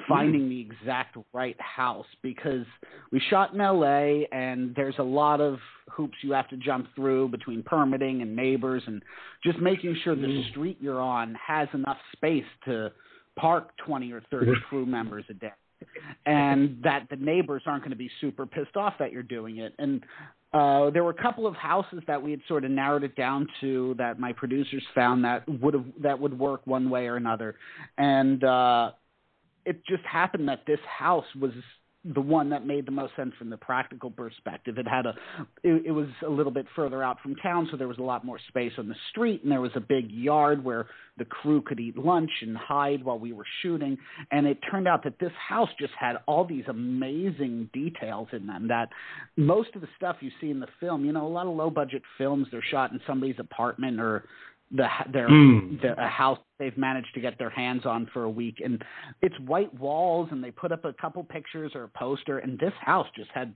finding 0.09 0.49
the 0.49 0.59
exact 0.59 1.17
right 1.33 1.55
house 1.59 2.05
because 2.21 2.65
we 3.11 3.21
shot 3.29 3.53
in 3.53 3.59
LA 3.59 4.23
and 4.31 4.75
there's 4.75 4.95
a 4.99 5.03
lot 5.03 5.39
of 5.39 5.57
hoops 5.89 6.15
you 6.21 6.33
have 6.33 6.47
to 6.49 6.57
jump 6.57 6.87
through 6.95 7.29
between 7.29 7.63
permitting 7.63 8.21
and 8.21 8.35
neighbors 8.35 8.83
and 8.87 9.01
just 9.43 9.57
making 9.59 9.95
sure 10.03 10.15
the 10.15 10.27
Mm. 10.27 10.49
street 10.49 10.77
you're 10.81 11.01
on 11.01 11.35
has 11.35 11.69
enough 11.73 11.97
space 12.13 12.45
to 12.65 12.91
park 13.37 13.71
20 13.85 14.11
or 14.11 14.21
30 14.31 14.51
crew 14.67 14.85
members 14.85 15.23
a 15.29 15.33
day 15.33 15.51
and 16.25 16.81
that 16.83 17.07
the 17.09 17.15
neighbors 17.17 17.61
aren't 17.65 17.83
going 17.83 17.91
to 17.91 17.97
be 17.97 18.09
super 18.21 18.45
pissed 18.45 18.75
off 18.75 18.93
that 18.97 19.11
you're 19.11 19.23
doing 19.23 19.57
it. 19.57 19.73
And 19.77 20.03
uh, 20.55 20.89
there 20.91 21.03
were 21.03 21.11
a 21.11 21.21
couple 21.21 21.45
of 21.45 21.55
houses 21.55 22.01
that 22.07 22.21
we 22.21 22.31
had 22.31 22.39
sort 22.47 22.63
of 22.63 22.71
narrowed 22.71 23.03
it 23.03 23.13
down 23.17 23.45
to 23.59 23.93
that 23.97 24.17
my 24.17 24.31
producers 24.31 24.81
found 24.95 25.25
that 25.25 25.43
would 25.61 25.73
have 25.73 25.85
that 26.01 26.17
would 26.17 26.37
work 26.39 26.61
one 26.63 26.89
way 26.89 27.07
or 27.07 27.17
another, 27.17 27.55
and 27.97 28.41
uh, 28.41 28.91
it 29.65 29.85
just 29.85 30.03
happened 30.09 30.47
that 30.47 30.61
this 30.65 30.79
house 30.87 31.25
was 31.41 31.51
the 32.13 32.21
one 32.21 32.49
that 32.51 32.67
made 32.67 32.85
the 32.85 32.91
most 32.91 33.15
sense 33.15 33.33
from 33.39 33.49
the 33.49 33.57
practical 33.57 34.11
perspective. 34.11 34.77
It 34.77 34.87
had 34.87 35.07
a, 35.07 35.15
it, 35.63 35.87
it 35.87 35.91
was 35.91 36.07
a 36.25 36.29
little 36.29 36.51
bit 36.51 36.67
further 36.75 37.01
out 37.01 37.19
from 37.21 37.35
town, 37.35 37.67
so 37.71 37.77
there 37.77 37.87
was 37.87 37.97
a 37.97 38.03
lot 38.03 38.23
more 38.23 38.37
space 38.47 38.73
on 38.77 38.87
the 38.87 38.95
street, 39.09 39.41
and 39.43 39.51
there 39.51 39.61
was 39.61 39.71
a 39.75 39.79
big 39.79 40.11
yard 40.11 40.63
where 40.63 40.87
the 41.17 41.25
crew 41.25 41.61
could 41.61 41.79
eat 41.79 41.97
lunch 41.97 42.29
and 42.41 42.55
hide 42.55 43.03
while 43.03 43.17
we 43.17 43.33
were 43.33 43.45
shooting. 43.61 43.97
And 44.31 44.45
it 44.45 44.59
turned 44.69 44.87
out 44.87 45.03
that 45.05 45.17
this 45.19 45.31
house 45.49 45.69
just 45.79 45.93
had 45.99 46.17
all 46.27 46.45
these 46.45 46.65
amazing 46.67 47.69
details 47.73 48.27
in 48.33 48.45
them 48.45 48.67
that 48.67 48.89
most 49.35 49.69
of 49.75 49.81
the 49.81 49.87
stuff 49.97 50.17
you 50.19 50.29
see 50.39 50.51
in 50.51 50.59
the 50.59 50.67
film, 50.79 51.05
you 51.05 51.11
know, 51.11 51.25
a 51.25 51.29
lot 51.29 51.47
of 51.47 51.55
low 51.55 51.69
budget 51.69 52.03
films, 52.17 52.47
they're 52.51 52.63
shot 52.69 52.91
in 52.91 52.99
somebody's 53.07 53.39
apartment 53.39 53.99
or 53.99 54.25
the 54.71 54.87
their 55.11 55.29
Mm. 55.29 55.81
the, 55.81 56.01
a 56.03 56.07
house 56.07 56.39
they've 56.57 56.77
managed 56.77 57.13
to 57.13 57.21
get 57.21 57.37
their 57.37 57.49
hands 57.49 57.85
on 57.85 58.07
for 58.13 58.23
a 58.23 58.29
week 58.29 58.61
and 58.63 58.83
it's 59.21 59.37
white 59.41 59.73
walls 59.79 60.29
and 60.31 60.43
they 60.43 60.51
put 60.51 60.71
up 60.71 60.85
a 60.85 60.93
couple 60.93 61.23
pictures 61.23 61.71
or 61.75 61.83
a 61.83 61.87
poster 61.89 62.39
and 62.39 62.57
this 62.59 62.73
house 62.81 63.07
just 63.15 63.29
had 63.31 63.53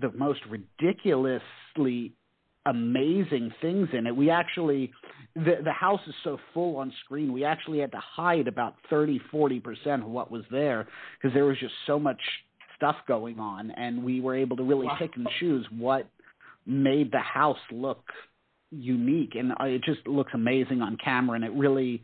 the 0.00 0.10
most 0.12 0.40
ridiculously 0.48 2.12
amazing 2.66 3.52
things 3.60 3.88
in 3.92 4.06
it. 4.06 4.14
We 4.14 4.30
actually 4.30 4.92
the 5.34 5.56
the 5.64 5.72
house 5.72 6.00
is 6.06 6.14
so 6.22 6.38
full 6.54 6.76
on 6.76 6.92
screen. 7.04 7.32
We 7.32 7.44
actually 7.44 7.80
had 7.80 7.90
to 7.92 8.00
hide 8.00 8.46
about 8.46 8.76
30 8.88 9.20
40% 9.32 10.02
of 10.02 10.08
what 10.08 10.30
was 10.30 10.44
there 10.50 10.86
because 11.20 11.34
there 11.34 11.44
was 11.44 11.58
just 11.58 11.74
so 11.86 11.98
much 11.98 12.20
stuff 12.76 12.96
going 13.08 13.40
on 13.40 13.72
and 13.72 14.02
we 14.04 14.20
were 14.20 14.36
able 14.36 14.56
to 14.56 14.62
really 14.62 14.86
wow. 14.86 14.96
pick 14.98 15.16
and 15.16 15.26
choose 15.40 15.66
what 15.76 16.06
made 16.66 17.10
the 17.10 17.18
house 17.18 17.58
look 17.72 18.04
unique 18.72 19.34
and 19.34 19.52
uh, 19.52 19.64
it 19.64 19.82
just 19.84 20.06
looks 20.06 20.32
amazing 20.34 20.80
on 20.82 20.96
camera 21.02 21.36
and 21.36 21.44
it 21.44 21.52
really 21.52 22.02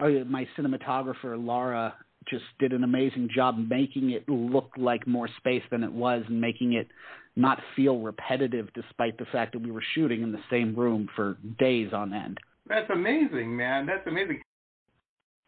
uh, 0.00 0.08
my 0.26 0.46
cinematographer 0.56 1.42
Laura 1.42 1.94
just 2.28 2.44
did 2.58 2.72
an 2.72 2.84
amazing 2.84 3.28
job 3.34 3.56
making 3.56 4.10
it 4.10 4.28
look 4.28 4.70
like 4.76 5.06
more 5.06 5.28
space 5.38 5.62
than 5.70 5.82
it 5.82 5.92
was 5.92 6.22
and 6.28 6.40
making 6.40 6.74
it 6.74 6.88
not 7.36 7.58
feel 7.76 7.98
repetitive 7.98 8.68
despite 8.74 9.16
the 9.18 9.24
fact 9.32 9.52
that 9.52 9.62
we 9.62 9.70
were 9.70 9.82
shooting 9.94 10.22
in 10.22 10.32
the 10.32 10.40
same 10.50 10.74
room 10.74 11.08
for 11.16 11.38
days 11.58 11.92
on 11.92 12.12
end. 12.12 12.38
That's 12.66 12.90
amazing, 12.90 13.56
man. 13.56 13.86
That's 13.86 14.06
amazing. 14.06 14.42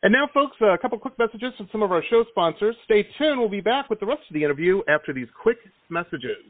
And 0.03 0.13
now, 0.13 0.29
folks, 0.35 0.57
a 0.61 0.77
couple 0.79 0.99
quick 0.99 1.17
messages 1.19 1.53
from 1.57 1.69
some 1.71 1.83
of 1.83 1.93
our 1.93 2.03
show 2.11 2.25
sponsors. 2.31 2.75
Stay 2.85 3.07
tuned. 3.19 3.39
We'll 3.39 3.49
be 3.49 3.61
back 3.61 3.89
with 3.89 4.01
the 4.01 4.07
rest 4.07 4.23
of 4.29 4.35
the 4.35 4.43
interview 4.43 4.81
after 4.89 5.13
these 5.13 5.29
quick 5.41 5.59
messages. 5.91 6.43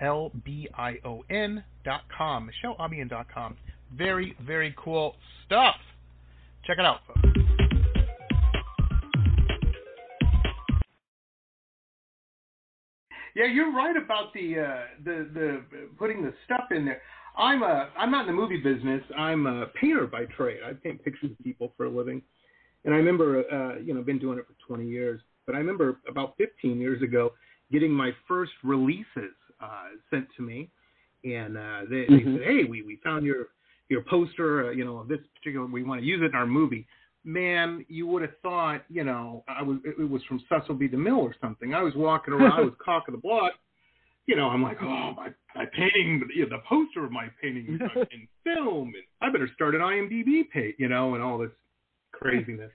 I 0.00 0.04
C 0.04 0.06
H 0.06 0.06
E 0.06 0.06
L 0.06 0.06
E 0.06 0.06
A 0.06 0.06
L 0.06 0.32
B 0.44 0.68
I 0.76 0.98
O 1.04 1.24
N 1.30 1.64
dot 1.84 2.02
com. 2.16 2.50
MicheleAlbion 2.64 3.08
dot 3.08 3.26
com. 3.32 3.56
Very, 3.96 4.36
very 4.46 4.74
cool 4.76 5.16
stuff. 5.46 5.76
Check 6.66 6.78
it 6.78 6.84
out, 6.84 7.00
folks. 7.06 7.20
Yeah, 13.34 13.46
you're 13.46 13.72
right 13.72 13.96
about 13.96 14.32
the 14.34 14.58
uh, 14.58 14.80
the 15.04 15.28
the 15.32 15.62
putting 15.96 16.22
the 16.22 16.34
stuff 16.44 16.72
in 16.72 16.84
there. 16.84 17.00
I'm 17.36 17.62
a 17.62 17.88
I'm 17.96 18.10
not 18.10 18.22
in 18.22 18.26
the 18.26 18.32
movie 18.32 18.56
business. 18.56 19.02
I'm 19.16 19.46
a 19.46 19.66
painter 19.80 20.08
by 20.08 20.24
trade. 20.36 20.58
I 20.66 20.72
paint 20.72 21.04
pictures 21.04 21.30
of 21.30 21.38
people 21.44 21.72
for 21.76 21.86
a 21.86 21.88
living, 21.88 22.20
and 22.84 22.92
I 22.92 22.96
remember 22.96 23.44
uh, 23.50 23.78
you 23.78 23.94
know 23.94 24.02
been 24.02 24.18
doing 24.18 24.38
it 24.38 24.46
for 24.46 24.54
20 24.66 24.88
years. 24.88 25.20
But 25.46 25.54
I 25.54 25.58
remember 25.58 26.00
about 26.08 26.34
15 26.36 26.80
years 26.80 27.00
ago 27.00 27.32
getting 27.70 27.92
my 27.92 28.10
first 28.26 28.52
releases 28.64 29.32
uh, 29.60 29.84
sent 30.10 30.26
to 30.36 30.42
me, 30.42 30.70
and 31.24 31.56
uh, 31.56 31.80
they, 31.88 32.06
mm-hmm. 32.06 32.16
they 32.16 32.38
said, 32.38 32.46
"Hey, 32.46 32.64
we, 32.64 32.82
we 32.82 32.98
found 33.02 33.24
your 33.24 33.48
your 33.88 34.02
poster. 34.02 34.68
Uh, 34.68 34.70
you 34.70 34.84
know, 34.84 34.98
of 34.98 35.08
this 35.08 35.20
particular 35.34 35.66
we 35.66 35.82
want 35.82 36.00
to 36.00 36.06
use 36.06 36.20
it 36.22 36.26
in 36.26 36.34
our 36.34 36.46
movie." 36.46 36.86
man, 37.24 37.84
you 37.88 38.06
would 38.06 38.22
have 38.22 38.38
thought, 38.42 38.84
you 38.88 39.04
know, 39.04 39.44
I 39.48 39.62
was 39.62 39.78
it 39.84 40.08
was 40.08 40.22
from 40.24 40.42
Cecil 40.48 40.74
B. 40.74 40.88
DeMille 40.88 41.18
or 41.18 41.34
something. 41.40 41.74
I 41.74 41.82
was 41.82 41.92
walking 41.94 42.32
around, 42.34 42.52
I 42.52 42.62
was 42.62 42.72
cock 42.82 43.08
of 43.08 43.12
the 43.12 43.20
block. 43.20 43.52
You 44.26 44.36
know, 44.36 44.48
I'm 44.48 44.62
like, 44.62 44.76
oh, 44.82 45.14
my, 45.16 45.28
my 45.54 45.64
painting, 45.74 46.22
you 46.34 46.42
know, 46.42 46.56
the 46.56 46.62
poster 46.68 47.04
of 47.04 47.10
my 47.10 47.28
painting 47.40 47.78
is 47.80 48.06
in 48.12 48.28
film, 48.44 48.92
and 48.94 49.04
I 49.22 49.32
better 49.32 49.48
start 49.54 49.74
an 49.74 49.80
IMDb 49.80 50.48
page, 50.50 50.74
you 50.78 50.88
know, 50.88 51.14
and 51.14 51.22
all 51.22 51.38
this 51.38 51.50
craziness. 52.12 52.70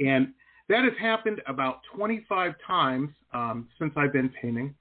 And 0.00 0.28
that 0.70 0.84
has 0.84 0.94
happened 0.98 1.42
about 1.46 1.80
25 1.94 2.54
times 2.66 3.10
um, 3.34 3.68
since 3.78 3.92
I've 3.96 4.14
been 4.14 4.30
painting. 4.40 4.74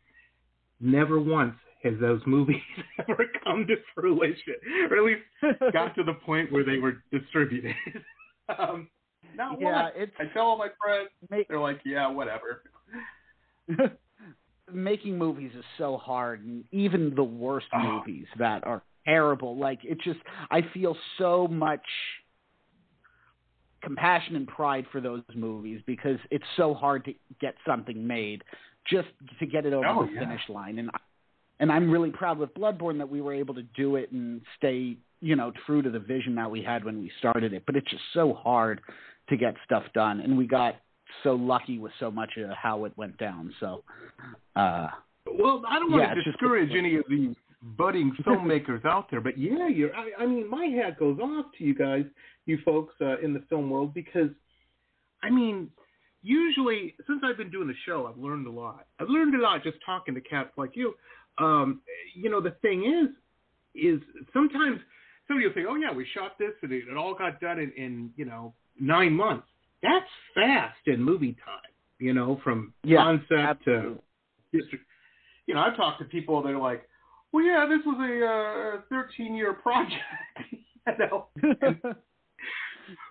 Never 0.79 1.19
once 1.19 1.55
has 1.84 1.93
those 2.00 2.22
movies 2.25 2.62
ever 3.10 3.25
come 3.43 3.65
to 3.67 3.75
fruition, 3.96 4.55
or 4.89 4.98
at 4.98 5.03
least 5.03 5.74
got 5.74 5.96
to 5.96 6.03
the 6.03 6.13
point 6.13 6.51
where 6.51 6.63
they 6.63 6.77
were 6.77 7.03
distributed. 7.12 7.75
um, 8.60 8.88
not 9.36 9.60
yeah, 9.60 9.84
once. 9.84 9.96
it's 9.98 10.13
I 10.19 10.25
tell 10.34 10.46
all 10.48 10.57
my 10.57 10.69
friends, 10.84 11.10
ma- 11.29 11.38
they're 11.48 11.60
like, 11.60 11.81
"Yeah, 11.86 12.07
whatever." 12.10 12.63
making 14.72 15.17
movies 15.17 15.51
is 15.57 15.65
so 15.77 15.98
hard, 15.98 16.43
and 16.43 16.63
even 16.72 17.15
the 17.15 17.24
worst 17.24 17.67
Oh. 17.74 17.79
movies 17.79 18.27
that 18.38 18.65
are 18.65 18.84
terrible. 19.05 19.57
Like 19.57 19.84
it 19.84 20.00
just, 20.01 20.19
I 20.51 20.62
feel 20.74 20.96
so 21.17 21.48
much 21.48 21.86
compassion 23.81 24.36
and 24.36 24.48
pride 24.48 24.86
for 24.91 25.00
those 25.00 25.22
movies 25.36 25.81
because 25.86 26.17
it's 26.31 26.46
so 26.57 26.74
hard 26.74 27.05
to 27.05 27.13
get 27.39 27.55
something 27.65 28.05
made 28.05 28.43
just 28.89 29.08
to 29.39 29.46
get 29.46 29.65
it 29.65 29.74
over 29.74 29.86
Oh, 29.88 30.06
the 30.06 30.13
yeah. 30.13 30.20
finish 30.22 30.41
line. 30.50 30.79
And 30.79 30.89
and 31.60 31.72
I'm 31.72 31.89
really 31.89 32.12
proud 32.12 32.38
with 32.38 32.53
Blood 32.53 32.77
Born 32.77 32.98
that 33.00 33.10
we 33.10 33.20
were 33.22 33.34
able 33.34 33.56
to 33.56 33.63
do 33.63 33.96
it 33.96 34.12
and 34.12 34.41
stay, 34.58 34.96
you 35.22 35.36
know, 35.36 35.51
true 35.65 35.82
to 35.82 35.89
the 35.89 36.00
vision 36.00 36.36
that 36.36 36.51
we 36.51 36.62
had 36.62 36.84
when 36.86 37.00
we 37.01 37.12
started 37.20 37.51
it. 37.53 37.63
But 37.65 37.75
it's 37.75 37.89
just 37.89 38.03
so 38.13 38.34
hard 38.34 38.79
to 39.29 39.38
get 39.38 39.56
stuff 39.65 39.84
done, 39.94 40.20
and 40.22 40.38
we 40.38 40.46
got 40.46 40.75
so 41.24 41.34
lucky 41.34 41.79
with 41.79 41.91
so 42.00 42.12
much 42.12 42.32
of 42.38 42.50
how 42.51 42.86
it 42.86 42.94
went 42.96 43.17
down. 43.17 43.53
So, 43.60 43.84
uh, 44.56 44.89
Well, 45.25 45.63
I 45.67 45.79
don't 45.79 45.91
want 45.91 46.03
Yeah, 46.03 46.13
to 46.13 46.20
it's 46.20 46.25
just- 46.25 46.38
discourage 46.39 46.72
any 46.75 46.96
of 46.98 47.06
these 47.10 47.36
budding 47.62 48.12
filmmakers 48.24 48.86
out 48.86 49.10
there, 49.10 49.20
but 49.20 49.38
yeah, 49.38 49.67
you're. 49.67 49.94
I, 49.96 50.12
I 50.20 50.25
mean, 50.27 50.48
my 50.50 50.65
hat 50.67 50.98
goes 51.00 51.20
off 51.20 51.48
to 51.58 51.63
you 51.63 51.74
guys, 51.74 52.06
you 52.46 52.60
folks 52.63 52.94
uh, 53.01 53.17
in 53.20 53.34
the 53.34 53.41
film 53.50 53.70
world, 53.70 53.94
because, 53.94 54.29
I 55.24 55.29
mean, 55.32 55.72
usually 56.27 56.93
since 57.07 57.22
I've 57.24 57.38
been 57.38 57.50
doing 57.50 57.67
the 57.67 57.74
show, 57.86 58.07
I've 58.07 58.22
learned 58.22 58.48
a 58.48 58.51
lot. 58.51 58.86
I've 59.00 59.10
learned 59.10 59.34
a 59.36 59.41
lot 59.41 59.63
just 59.63 59.77
talking 59.86 60.13
to 60.13 60.22
cats 60.22 60.51
like 60.57 60.72
you. 60.75 60.93
Um, 61.38 61.81
you 62.15 62.29
know, 62.29 62.41
the 62.41 62.55
thing 62.62 62.84
is, 62.84 63.15
is 63.75 64.01
sometimes 64.34 64.79
somebody 65.27 65.48
will 65.48 65.53
say, 65.55 65.65
"Oh 65.67 65.75
yeah, 65.75 65.93
we 65.93 66.05
shot 66.13 66.38
this 66.38 66.51
and 66.62 66.72
it, 66.72 66.86
it 66.89 66.98
all 66.98 67.13
got 67.13 67.39
done 67.39 67.60
in, 67.60 67.72
in 67.77 68.12
you 68.17 68.25
know 68.25 68.53
nine 68.79 69.13
months." 69.13 69.48
That's 69.81 70.10
fast 70.34 70.79
in 70.88 71.01
movie 71.01 71.38
time. 71.46 71.72
You 72.00 72.13
know, 72.13 72.39
from 72.43 72.74
Yeah, 72.84 72.98
concept 72.98 73.65
to 73.65 73.98
district. 74.51 74.86
You 75.46 75.55
know, 75.55 75.62
I've 75.62 75.77
talked 75.77 76.00
to 76.00 76.05
people 76.05 76.41
They're 76.43 76.57
like, 76.57 76.88
"Well, 77.31 77.46
yeah, 77.46 77.65
this 77.69 77.86
was 77.86 77.98
a 78.00 78.79
uh, 78.79 78.81
13 78.89 79.34
year 79.36 79.53
project." 79.53 79.93
you 80.51 80.93
know, 81.00 81.27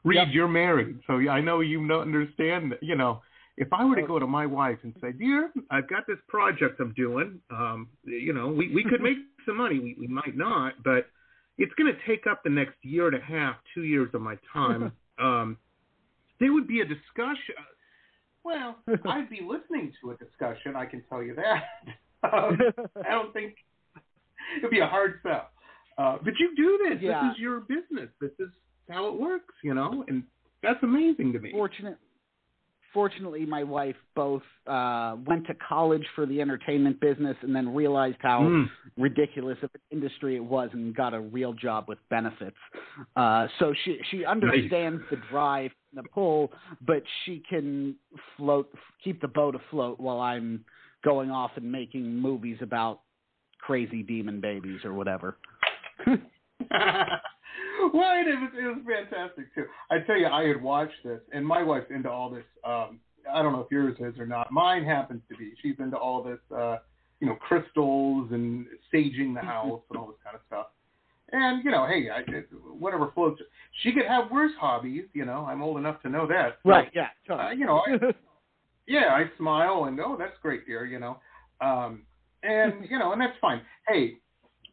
Reed, 0.05 0.17
Yep. 0.17 0.29
you're 0.33 0.49
married, 0.49 0.99
so 1.07 1.15
I 1.15 1.41
know 1.41 1.61
you 1.61 1.87
don't 1.87 2.03
understand. 2.03 2.73
That, 2.73 2.83
you 2.83 2.97
know, 2.97 3.23
if 3.57 3.73
I 3.73 3.85
were 3.85 3.97
to 3.97 4.07
go 4.07 4.19
to 4.19 4.27
my 4.27 4.47
wife 4.47 4.79
and 4.83 4.95
say, 5.01 5.13
"Dear, 5.13 5.51
I've 5.71 5.89
got 5.89 6.07
this 6.07 6.19
project 6.29 6.81
I'm 6.81 6.93
doing. 6.95 7.41
Um, 7.51 7.89
you 8.05 8.33
know, 8.33 8.49
we 8.49 8.75
we 8.75 8.85
could 8.85 9.01
make 9.09 9.19
some 9.47 9.57
money. 9.59 9.79
We 9.79 9.97
we 9.99 10.07
might 10.07 10.37
not, 10.37 10.75
but 10.85 11.09
it's 11.59 11.73
going 11.75 11.93
to 11.93 11.99
take 12.07 12.27
up 12.27 12.43
the 12.45 12.51
next 12.51 12.77
year 12.83 13.07
and 13.07 13.17
a 13.17 13.21
half, 13.21 13.57
two 13.75 13.85
years 13.85 14.11
of 14.15 14.21
my 14.21 14.37
time." 14.53 14.93
um, 15.19 15.57
there 16.39 16.53
would 16.53 16.69
be 16.69 16.81
a 16.81 16.85
discussion. 16.85 17.55
Well, 18.45 18.77
I'd 19.07 19.31
be 19.31 19.41
listening 19.41 19.93
to 20.03 20.11
a 20.13 20.17
discussion. 20.17 20.77
I 20.77 20.87
can 20.87 21.03
tell 21.09 21.23
you 21.23 21.35
that. 21.35 21.65
um, 22.33 22.59
I 23.05 23.11
don't 23.11 23.33
think 23.33 23.55
it'd 24.59 24.71
be 24.71 24.81
a 24.81 24.87
hard 24.87 25.21
sell. 25.23 25.49
Uh, 25.99 26.19
but 26.23 26.35
you 26.39 26.55
do 26.55 26.79
this. 26.89 26.99
Yeah. 27.03 27.23
This 27.23 27.33
is 27.33 27.39
your 27.41 27.61
business. 27.61 28.11
This 28.21 28.33
is 28.39 28.51
how 28.89 29.09
it 29.09 29.21
works, 29.21 29.55
you 29.63 29.75
know, 29.75 30.05
and 30.09 30.23
that's 30.63 30.83
amazing 30.83 31.33
to 31.33 31.39
me. 31.39 31.51
fortunate 31.53 31.99
fortunately 32.95 33.45
my 33.45 33.63
wife 33.63 33.97
both 34.15 34.43
uh 34.67 35.17
went 35.27 35.47
to 35.47 35.53
college 35.69 36.05
for 36.15 36.25
the 36.25 36.41
entertainment 36.41 36.99
business 36.99 37.37
and 37.43 37.55
then 37.55 37.75
realized 37.75 38.17
how 38.21 38.41
Mm. 38.41 38.71
ridiculous 38.97 39.59
of 39.63 39.69
an 39.75 39.81
industry 39.91 40.37
it 40.37 40.45
was 40.45 40.71
and 40.73 40.95
got 40.95 41.13
a 41.13 41.21
real 41.21 41.53
job 41.53 41.85
with 41.89 41.99
benefits 42.09 42.57
uh 43.17 43.49
so 43.59 43.75
she 43.85 43.99
she 44.11 44.25
understands 44.25 45.03
the 45.11 45.17
drive 45.31 45.73
and 45.95 46.03
the 46.05 46.09
pull 46.09 46.51
but 46.87 47.03
she 47.25 47.43
can 47.51 47.95
float 48.37 48.73
keep 49.05 49.21
the 49.21 49.29
boat 49.29 49.55
afloat 49.55 50.01
while 50.01 50.21
i'm 50.21 50.65
going 51.05 51.31
off 51.31 51.51
and 51.57 51.71
making 51.71 52.17
movies 52.17 52.57
about 52.63 53.01
crazy 53.61 54.03
demon 54.03 54.41
babies 54.41 54.81
or 54.85 54.95
whatever 54.95 55.37
well, 57.95 58.13
it 58.17 58.41
was, 58.41 58.51
it 58.55 58.63
was 58.63 58.79
fantastic 58.87 59.55
too. 59.55 59.65
I 59.91 59.99
tell 60.01 60.17
you, 60.17 60.27
I 60.27 60.45
had 60.45 60.63
watched 60.63 61.03
this, 61.05 61.21
and 61.33 61.47
my 61.47 61.63
wife's 61.63 61.91
into 61.91 62.11
all 62.11 62.31
this. 62.31 62.45
Um, 62.65 63.01
I 63.33 63.43
don't 63.43 63.53
know 63.53 63.61
if 63.61 63.71
yours 63.71 63.97
is 63.99 64.19
or 64.19 64.27
not. 64.27 64.51
Mine 64.53 64.85
happens 64.85 65.23
to 65.31 65.37
be. 65.37 65.53
She's 65.63 65.75
into 65.79 65.97
all 65.97 66.23
this, 66.23 66.39
uh, 66.57 66.79
you 67.21 67.27
know, 67.27 67.35
crystals 67.37 68.31
and 68.31 68.67
saging 68.93 69.35
the 69.35 69.41
house 69.41 69.81
and 69.91 69.99
all 69.99 70.07
this 70.07 70.17
kind 70.23 70.37
of 70.37 70.43
stuff. 70.47 70.67
And 71.33 71.65
you 71.65 71.71
know, 71.71 71.87
hey, 71.87 72.09
I, 72.11 72.21
whatever 72.79 73.11
floats. 73.15 73.41
She 73.83 73.93
could 73.93 74.07
have 74.07 74.31
worse 74.31 74.53
hobbies. 74.61 75.05
You 75.13 75.25
know, 75.25 75.45
I'm 75.49 75.61
old 75.61 75.77
enough 75.77 76.01
to 76.03 76.09
know 76.09 76.27
that. 76.29 76.59
So, 76.63 76.71
right 76.71 76.91
yeah 76.95 77.09
Uh, 77.29 77.51
you 77.51 77.67
know, 77.67 77.83
I, 77.87 78.13
yeah, 78.87 79.09
I 79.11 79.25
smile 79.37 79.85
and 79.85 79.99
oh, 79.99 80.17
that's 80.19 80.37
great, 80.41 80.67
dear. 80.67 80.85
You 80.85 81.01
know, 81.01 81.19
um, 81.61 82.03
and 82.43 82.89
you 82.89 82.99
know, 82.99 83.13
and 83.13 83.21
that's 83.21 83.37
fine. 83.41 83.61
Hey, 83.89 84.19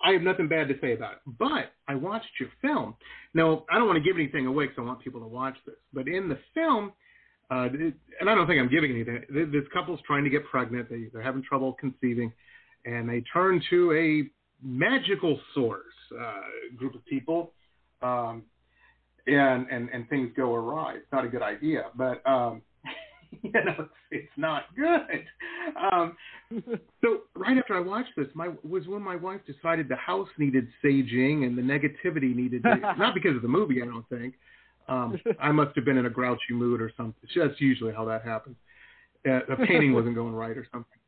I 0.04 0.12
have 0.12 0.22
nothing 0.22 0.48
bad 0.48 0.68
to 0.68 0.76
say 0.82 0.94
about 0.94 1.13
it. 1.13 1.20
But 1.39 1.72
I 1.88 1.96
watched 1.96 2.39
your 2.39 2.50
film. 2.62 2.96
Now, 3.34 3.66
I 3.72 3.78
don't 3.78 3.88
want 3.88 3.98
to 3.98 4.04
give 4.04 4.18
anything 4.18 4.48
away 4.48 4.66
because 4.66 4.80
I 4.80 4.86
want 4.86 5.02
people 5.02 5.22
to 5.22 5.28
watch 5.28 5.56
this. 5.66 5.76
But 5.94 6.08
in 6.08 6.30
the 6.30 6.38
film, 6.54 6.92
uh, 7.50 7.70
and 8.20 8.30
I 8.30 8.36
don't 8.36 8.48
think 8.48 8.60
I'm 8.60 8.70
giving 8.70 8.92
anything. 8.92 9.24
This 9.30 9.63
couple's 9.74 10.00
trying 10.06 10.24
to 10.24 10.30
get 10.30 10.46
pregnant. 10.46 10.89
They, 10.89 11.06
they're 11.13 11.22
having 11.22 11.44
trouble 11.44 11.74
conceiving, 11.80 12.32
and 12.86 13.08
they 13.08 13.22
turn 13.34 13.62
to 13.70 13.94
a 13.94 14.30
magical 14.66 15.39
source 15.54 15.82
uh, 16.20 16.76
group 16.78 16.96
of 16.96 17.06
people. 17.06 17.52
Um, 18.02 18.44
and, 19.26 19.68
and 19.72 19.89
and 19.94 20.10
things 20.10 20.32
go 20.36 20.54
awry. 20.54 20.96
It's 20.96 21.12
not 21.12 21.24
a 21.24 21.30
good 21.30 21.42
idea, 21.42 21.86
but 21.96 22.26
um, 22.28 22.62
you 23.43 23.52
know, 23.52 23.76
it's, 23.80 23.89
it's 24.12 24.32
not 24.38 24.63
good. 24.76 25.26
Um, 25.91 26.17
so 27.02 27.22
right 27.36 27.58
after 27.58 27.76
I 27.76 27.80
watched 27.80 28.12
this, 28.15 28.28
my 28.34 28.50
was 28.63 28.88
when 28.88 29.02
my 29.02 29.15
wife 29.15 29.41
decided 29.46 29.89
the 29.89 29.96
house 29.96 30.28
needed 30.38 30.67
saging 30.84 31.46
and 31.46 31.58
the 31.58 31.62
negativity 31.62 32.36
needed 32.36 32.63
to, 32.63 32.76
not 32.98 33.13
because 33.13 33.36
of 33.36 33.41
the 33.41 33.48
movie, 33.48 33.82
I 33.82 33.86
don't 33.86 34.08
think. 34.10 34.36
Um, 34.88 35.19
I 35.39 35.52
must 35.52 35.76
have 35.76 35.86
been 35.86 35.98
in 35.98 36.06
a 36.06 36.10
grouchy 36.10 36.52
mood 36.52 36.82
or 36.82 36.91
something. 36.98 37.30
That's 37.36 37.60
usually 37.60 37.93
how 37.93 38.06
that 38.06 38.24
happens. 38.24 38.58
Uh, 39.26 39.39
the 39.48 39.56
painting 39.65 39.93
wasn't 39.93 40.15
going 40.15 40.34
right 40.34 40.58
or 40.58 40.67
something. 40.72 41.00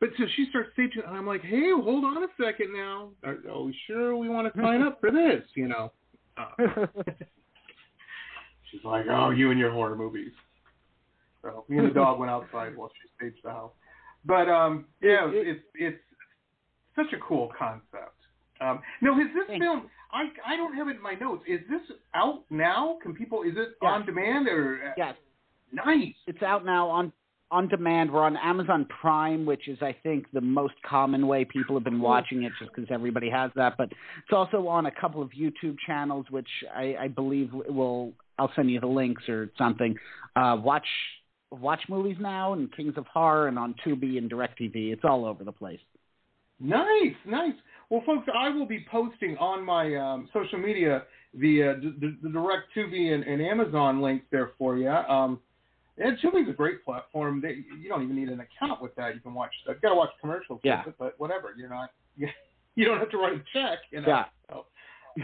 But 0.00 0.10
so 0.16 0.24
she 0.36 0.46
starts 0.50 0.70
saging, 0.78 1.04
and 1.04 1.16
I'm 1.16 1.26
like, 1.26 1.42
"Hey, 1.42 1.70
hold 1.72 2.04
on 2.04 2.22
a 2.22 2.28
second 2.40 2.72
now. 2.72 3.10
Are, 3.24 3.38
are 3.50 3.62
we 3.62 3.76
sure 3.88 4.16
we 4.16 4.28
want 4.28 4.52
to 4.52 4.60
sign 4.62 4.82
up 4.82 5.00
for 5.00 5.10
this?" 5.10 5.42
You 5.56 5.66
know. 5.66 5.92
Uh, 6.36 6.86
she's 8.70 8.84
like, 8.84 9.06
"Oh, 9.10 9.30
you 9.30 9.50
and 9.50 9.58
your 9.58 9.72
horror 9.72 9.96
movies." 9.96 10.30
So 11.42 11.64
me 11.68 11.78
and 11.78 11.88
the 11.88 11.94
dog 11.94 12.18
went 12.18 12.30
outside 12.30 12.76
while 12.76 12.90
she 13.00 13.08
staged 13.16 13.44
the 13.44 13.50
house. 13.50 13.72
But 14.24 14.48
um, 14.48 14.86
yeah, 15.00 15.28
It- 15.30 15.46
it's 15.46 15.64
it's 15.74 16.02
such 16.96 17.12
a 17.12 17.18
cool 17.26 17.52
concept. 17.58 18.14
Um, 18.60 18.80
no, 19.00 19.14
is 19.20 19.28
this 19.34 19.46
Thanks. 19.46 19.64
film? 19.64 19.88
I 20.12 20.24
I 20.44 20.56
don't 20.56 20.74
have 20.74 20.88
it 20.88 20.96
in 20.96 21.02
my 21.02 21.14
notes. 21.14 21.44
Is 21.46 21.60
this 21.70 21.80
out 22.14 22.42
now? 22.50 22.98
Can 23.02 23.14
people? 23.14 23.42
Is 23.42 23.52
it 23.56 23.76
Yes. 23.80 23.92
on 23.92 24.06
demand 24.06 24.48
or? 24.48 24.94
yes 24.96 25.14
Nice. 25.72 26.14
It's 26.26 26.42
out 26.42 26.64
now 26.64 26.88
on 26.88 27.12
on 27.50 27.68
demand. 27.68 28.10
We're 28.12 28.24
on 28.24 28.36
Amazon 28.36 28.86
Prime, 29.00 29.46
which 29.46 29.68
is 29.68 29.78
I 29.80 29.92
think 30.02 30.26
the 30.32 30.40
most 30.40 30.74
common 30.84 31.26
way 31.28 31.44
people 31.44 31.76
have 31.76 31.84
been 31.84 32.00
watching 32.00 32.42
it, 32.42 32.52
just 32.58 32.74
because 32.74 32.90
everybody 32.90 33.30
has 33.30 33.50
that. 33.54 33.76
But 33.78 33.90
it's 33.92 34.32
also 34.32 34.66
on 34.66 34.86
a 34.86 34.90
couple 34.90 35.22
of 35.22 35.30
YouTube 35.30 35.76
channels, 35.86 36.26
which 36.30 36.48
I, 36.74 36.96
I 37.00 37.08
believe 37.08 37.50
will. 37.52 38.12
I'll 38.40 38.52
send 38.56 38.70
you 38.70 38.80
the 38.80 38.86
links 38.86 39.28
or 39.28 39.50
something. 39.58 39.96
Uh, 40.36 40.56
watch 40.60 40.86
Watch 41.50 41.80
Movies 41.88 42.16
Now 42.20 42.52
and 42.52 42.74
Kings 42.76 42.94
of 42.96 43.06
Horror 43.06 43.48
and 43.48 43.58
on 43.58 43.74
Tubi 43.84 44.18
and 44.18 44.30
DirecTV. 44.30 44.92
It's 44.92 45.02
all 45.04 45.24
over 45.24 45.44
the 45.44 45.52
place. 45.52 45.80
Nice, 46.60 47.14
nice. 47.26 47.54
Well, 47.90 48.02
folks, 48.04 48.28
I 48.36 48.50
will 48.50 48.66
be 48.66 48.84
posting 48.90 49.36
on 49.38 49.64
my 49.64 49.94
um, 49.96 50.28
social 50.32 50.58
media 50.58 51.04
the, 51.34 51.62
uh, 51.62 51.74
the 52.00 52.16
the 52.22 52.28
direct 52.30 52.64
Tubi 52.76 53.14
and, 53.14 53.22
and 53.24 53.40
Amazon 53.40 54.00
links 54.02 54.26
there 54.30 54.50
for 54.58 54.76
you. 54.76 54.88
Um, 54.90 55.38
and 55.96 56.18
Tubi's 56.18 56.48
a 56.48 56.52
great 56.52 56.84
platform. 56.84 57.40
They, 57.40 57.64
you 57.80 57.88
don't 57.88 58.02
even 58.02 58.16
need 58.16 58.28
an 58.28 58.40
account 58.40 58.80
with 58.82 58.94
that. 58.96 59.14
You 59.14 59.20
can 59.20 59.34
watch. 59.34 59.50
I've 59.68 59.80
got 59.82 59.90
to 59.90 59.94
watch 59.94 60.10
commercials 60.20 60.60
Yeah. 60.62 60.82
it, 60.86 60.94
but 60.98 61.14
whatever. 61.18 61.54
You're 61.56 61.70
not. 61.70 61.90
You 62.74 62.84
don't 62.84 63.00
have 63.00 63.10
to 63.10 63.16
write 63.16 63.32
a 63.32 63.42
check. 63.52 63.80
You 63.90 64.02
know. 64.02 64.06
Yeah. 64.06 64.24
So, 64.48 64.66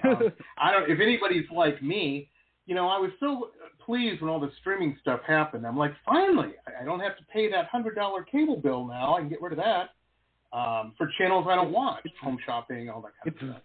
um, 0.08 0.32
I 0.58 0.72
don't. 0.72 0.90
If 0.90 0.98
anybody's 0.98 1.44
like 1.54 1.80
me, 1.80 2.28
you 2.66 2.74
know, 2.74 2.88
I 2.88 2.98
was 2.98 3.10
so 3.20 3.50
pleased 3.84 4.22
when 4.22 4.30
all 4.30 4.40
the 4.40 4.50
streaming 4.60 4.96
stuff 5.00 5.20
happened. 5.26 5.66
I'm 5.66 5.76
like, 5.76 5.92
finally, 6.04 6.52
I 6.80 6.84
don't 6.84 7.00
have 7.00 7.16
to 7.18 7.24
pay 7.32 7.50
that 7.50 7.66
hundred 7.66 7.94
dollar 7.94 8.22
cable 8.22 8.56
bill 8.56 8.86
now. 8.86 9.16
I 9.16 9.20
can 9.20 9.28
get 9.28 9.42
rid 9.42 9.52
of 9.52 9.58
that 9.58 9.90
um, 10.56 10.94
for 10.96 11.10
channels 11.18 11.46
I 11.48 11.56
don't 11.56 11.72
watch, 11.72 12.06
home 12.22 12.38
shopping, 12.44 12.88
all 12.88 13.02
that 13.02 13.12
kind 13.22 13.34
it's 13.34 13.42
of 13.42 13.48
stuff. 13.50 13.62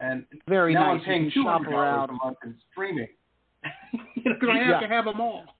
And 0.00 0.24
very 0.46 0.74
now 0.74 0.92
nice. 0.92 1.00
I'm 1.00 1.04
paying 1.06 1.30
two 1.34 1.44
hundred 1.44 1.72
dollars 1.72 2.10
a 2.10 2.24
month 2.24 2.38
in 2.44 2.54
streaming 2.70 3.08
because 4.14 4.48
I 4.48 4.58
have 4.58 4.68
Yeah. 4.68 4.80
to 4.80 4.88
have 4.88 5.04
them 5.04 5.20
all. 5.20 5.44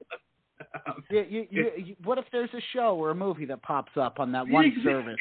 You, 1.11 1.25
you, 1.29 1.47
you, 1.51 1.71
you, 1.77 1.97
what 2.05 2.19
if 2.19 2.25
there's 2.33 2.53
a 2.53 2.61
show 2.75 2.97
or 2.97 3.11
a 3.11 3.14
movie 3.14 3.47
that 3.47 3.62
pops 3.62 3.93
up 3.97 4.19
on 4.21 4.33
that 4.33 4.47
one 4.47 4.71
service? 4.85 5.17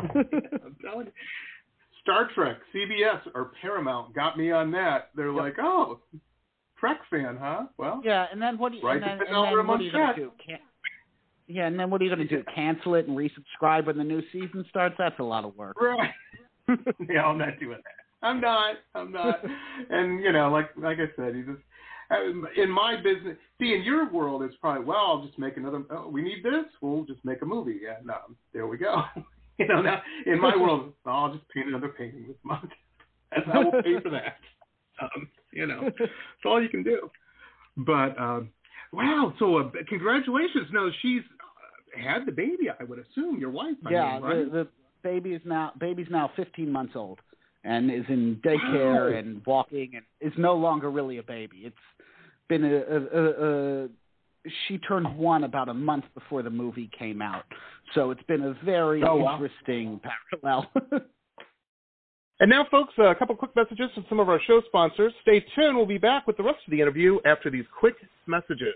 I'm 2.08 2.14
telling 2.14 2.28
you. 2.28 2.34
Star 2.34 2.34
Trek, 2.34 2.56
CBS, 2.74 3.20
or 3.34 3.52
Paramount 3.60 4.14
got 4.14 4.38
me 4.38 4.52
on 4.52 4.70
that. 4.72 5.10
They're 5.14 5.32
Yep. 5.32 5.36
like, 5.36 5.54
oh, 5.60 6.00
Trek 6.78 6.98
fan, 7.10 7.36
huh? 7.40 7.66
Well, 7.78 8.00
Yeah, 8.04 8.26
and 8.30 8.40
then 8.40 8.58
what? 8.58 8.72
Do 8.72 8.78
you, 8.78 8.84
Right 8.86 8.94
and 8.96 9.02
then, 9.02 9.10
and 9.12 9.28
then 9.28 9.66
what 9.66 9.80
are 9.80 9.82
you 9.82 9.92
gonna 9.92 10.14
do? 10.14 10.32
Can, 10.44 10.58
yeah, 11.46 11.66
and 11.66 11.78
then 11.78 11.90
what 11.90 12.00
are 12.00 12.04
you 12.04 12.10
gonna 12.10 12.24
do? 12.28 12.42
Cancel 12.54 12.94
it 12.96 13.08
and 13.08 13.16
resubscribe 13.16 13.86
when 13.86 13.96
the 13.96 14.04
new 14.04 14.22
season 14.32 14.64
starts? 14.68 14.94
That's 14.98 15.18
a 15.18 15.24
lot 15.24 15.44
of 15.44 15.56
work. 15.56 15.80
right. 15.80 16.10
yeah, 16.68 17.24
I'm 17.24 17.38
not 17.38 17.58
doing 17.60 17.78
that. 17.82 18.26
I'm 18.26 18.40
not. 18.40 18.76
I'm 18.94 19.12
not. 19.12 19.40
and 19.90 20.20
you 20.20 20.32
know, 20.32 20.50
like 20.50 20.70
like 20.76 20.98
I 20.98 21.06
said, 21.16 21.36
you 21.36 21.44
just 21.44 21.62
um, 22.10 22.46
in 22.56 22.70
my 22.70 22.96
business. 22.96 23.36
See, 23.60 23.72
in 23.74 23.82
your 23.82 24.10
world, 24.10 24.42
it's 24.42 24.56
probably 24.60 24.84
well, 24.84 24.98
I'll 24.98 25.26
just 25.26 25.38
make 25.38 25.56
another. 25.56 25.82
Oh, 25.90 26.08
we 26.08 26.22
need 26.22 26.42
this. 26.42 26.64
We'll 26.80 27.04
just 27.04 27.24
make 27.24 27.40
a 27.42 27.46
movie. 27.46 27.80
Yeah, 27.82 27.96
no, 28.04 28.16
there 28.52 28.66
we 28.66 28.76
go. 28.78 29.02
you 29.66 29.68
know, 29.68 29.82
now 29.82 30.02
in 30.26 30.40
my 30.40 30.56
world, 30.56 30.92
oh, 31.06 31.10
I'll 31.10 31.32
just 31.34 31.48
paint 31.50 31.68
another 31.68 31.88
painting 31.88 32.26
this 32.28 32.36
month, 32.42 32.70
and 33.32 33.44
I 33.52 33.58
will 33.58 33.82
pay 33.82 34.00
for 34.02 34.10
that. 34.10 34.36
Um, 35.00 35.28
you 35.52 35.66
know, 35.66 35.90
it's 35.98 36.44
all 36.44 36.62
you 36.62 36.68
can 36.68 36.82
do. 36.82 37.10
But 37.76 38.18
um, 38.18 38.50
wow, 38.92 39.34
so 39.38 39.58
uh, 39.58 39.70
congratulations. 39.88 40.68
No, 40.72 40.90
she's 41.02 41.22
uh, 41.40 42.02
had 42.02 42.26
the 42.26 42.32
baby. 42.32 42.68
I 42.78 42.84
would 42.84 42.98
assume 42.98 43.38
your 43.38 43.50
wife. 43.50 43.76
I 43.84 43.90
yeah, 43.90 44.12
mean, 44.14 44.22
right? 44.22 44.44
the, 44.44 44.50
the 44.50 44.68
baby 45.02 45.34
is 45.34 45.42
now 45.44 45.72
baby's 45.78 46.08
now 46.10 46.30
15 46.36 46.70
months 46.70 46.94
old 46.96 47.20
and 47.64 47.90
is 47.90 48.04
in 48.08 48.40
daycare 48.44 49.12
Wow. 49.12 49.18
and 49.18 49.42
walking 49.46 49.92
and 49.94 50.04
is 50.20 50.36
no 50.38 50.54
longer 50.54 50.90
really 50.90 51.18
a 51.18 51.22
baby. 51.22 51.62
It's 51.64 51.76
been 52.48 52.64
a, 52.64 52.76
a, 52.76 53.00
a, 53.00 53.84
a 53.84 53.88
she 54.68 54.78
turned 54.78 55.16
one 55.16 55.44
about 55.44 55.68
a 55.68 55.74
month 55.74 56.04
before 56.14 56.42
the 56.42 56.50
movie 56.50 56.90
came 56.98 57.20
out, 57.22 57.44
so 57.94 58.10
it's 58.10 58.22
been 58.24 58.42
a 58.42 58.54
very 58.64 59.02
Oh, 59.02 59.16
wow. 59.16 59.34
interesting 59.34 60.00
parallel. 60.42 60.70
And 62.38 62.50
now, 62.50 62.66
folks, 62.70 62.92
a 62.98 63.14
couple 63.14 63.34
quick 63.34 63.56
messages 63.56 63.88
from 63.94 64.04
some 64.10 64.20
of 64.20 64.28
our 64.28 64.38
show 64.46 64.60
sponsors. 64.66 65.10
Stay 65.22 65.42
tuned. 65.54 65.74
We'll 65.74 65.86
be 65.86 65.96
back 65.96 66.26
with 66.26 66.36
the 66.36 66.42
rest 66.42 66.58
of 66.66 66.70
the 66.70 66.78
interview 66.82 67.18
after 67.24 67.50
these 67.50 67.64
quick 67.80 67.94
messages. 68.26 68.74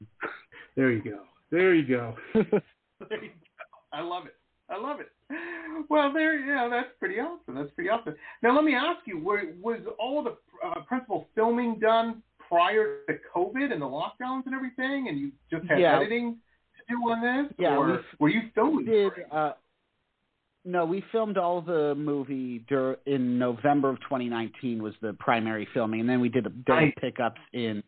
There 0.77 0.91
you 0.91 1.03
go. 1.03 1.21
There 1.53 1.73
you 1.75 1.87
go. 1.87 2.17
There 2.35 3.23
you 3.23 3.31
go. 3.31 3.37
I 3.93 4.01
love 4.01 4.27
it. 4.27 4.35
I 4.69 4.77
love 4.81 4.99
it. 5.01 5.09
Well, 5.89 6.13
there, 6.13 6.39
yeah, 6.39 6.69
that's 6.69 6.89
pretty 6.99 7.17
awesome. 7.21 7.55
That's 7.55 7.71
pretty 7.73 7.91
awesome. 7.91 8.15
Now, 8.43 8.55
let 8.57 8.65
me 8.65 8.75
ask 8.75 9.01
you: 9.07 9.19
were, 9.23 9.43
was 9.63 9.79
all 9.99 10.23
the 10.25 10.37
uh, 10.67 10.81
principal 10.83 11.29
filming 11.35 11.79
done 11.79 12.23
prior 12.49 12.99
to 13.09 13.15
COVID 13.35 13.73
and 13.73 13.81
the 13.83 13.87
lockdowns 13.87 14.47
and 14.47 14.55
everything, 14.55 15.07
and 15.09 15.19
you 15.19 15.33
just 15.51 15.65
had 15.69 15.79
Yeah. 15.81 15.97
editing 15.97 16.37
to 16.89 16.95
do 16.95 17.01
on 17.11 17.21
this, 17.21 17.53
Yeah, 17.59 17.77
or 17.77 17.87
we- 17.87 17.99
were 18.19 18.29
you 18.31 18.43
filming? 18.55 18.87
did 18.87 19.13
uh 19.31 19.53
no, 20.65 20.85
we 20.87 21.05
filmed 21.13 21.37
all 21.37 21.61
the 21.61 21.95
movie 21.95 22.65
dur- 22.69 22.99
in 23.07 23.39
November 23.39 23.91
of 23.91 24.01
2019 24.01 24.83
was 24.83 24.95
the 25.03 25.13
primary 25.15 25.69
filming, 25.75 26.01
and 26.01 26.09
then 26.09 26.21
we 26.21 26.29
did 26.29 26.47
a 26.47 26.51
day 26.51 26.95
pickups 27.01 27.41
in 27.53 27.83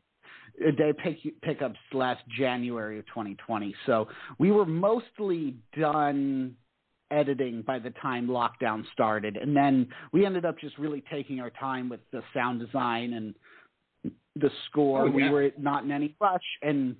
a 0.66 0.72
day 0.72 0.92
pick, 0.92 1.18
pickups 1.42 1.78
last 1.92 2.22
January 2.38 2.98
of 2.98 3.06
2020. 3.06 3.74
So 3.86 4.08
we 4.38 4.50
were 4.50 4.66
mostly 4.66 5.56
done 5.78 6.56
editing 7.10 7.62
by 7.62 7.78
the 7.78 7.90
time 7.90 8.26
lockdown 8.26 8.84
started, 8.92 9.36
and 9.36 9.56
then 9.56 9.88
we 10.12 10.26
ended 10.26 10.44
up 10.44 10.58
just 10.58 10.76
really 10.78 11.02
taking 11.10 11.40
our 11.40 11.50
time 11.50 11.88
with 11.88 12.00
the 12.10 12.22
sound 12.34 12.60
design 12.60 13.14
and 13.14 13.34
the 14.34 14.50
score. 14.66 15.06
Oh, 15.06 15.10
We 15.10 15.28
were 15.30 15.50
not 15.58 15.84
in 15.84 15.90
any 15.90 16.14
rush, 16.20 16.44
and 16.62 16.96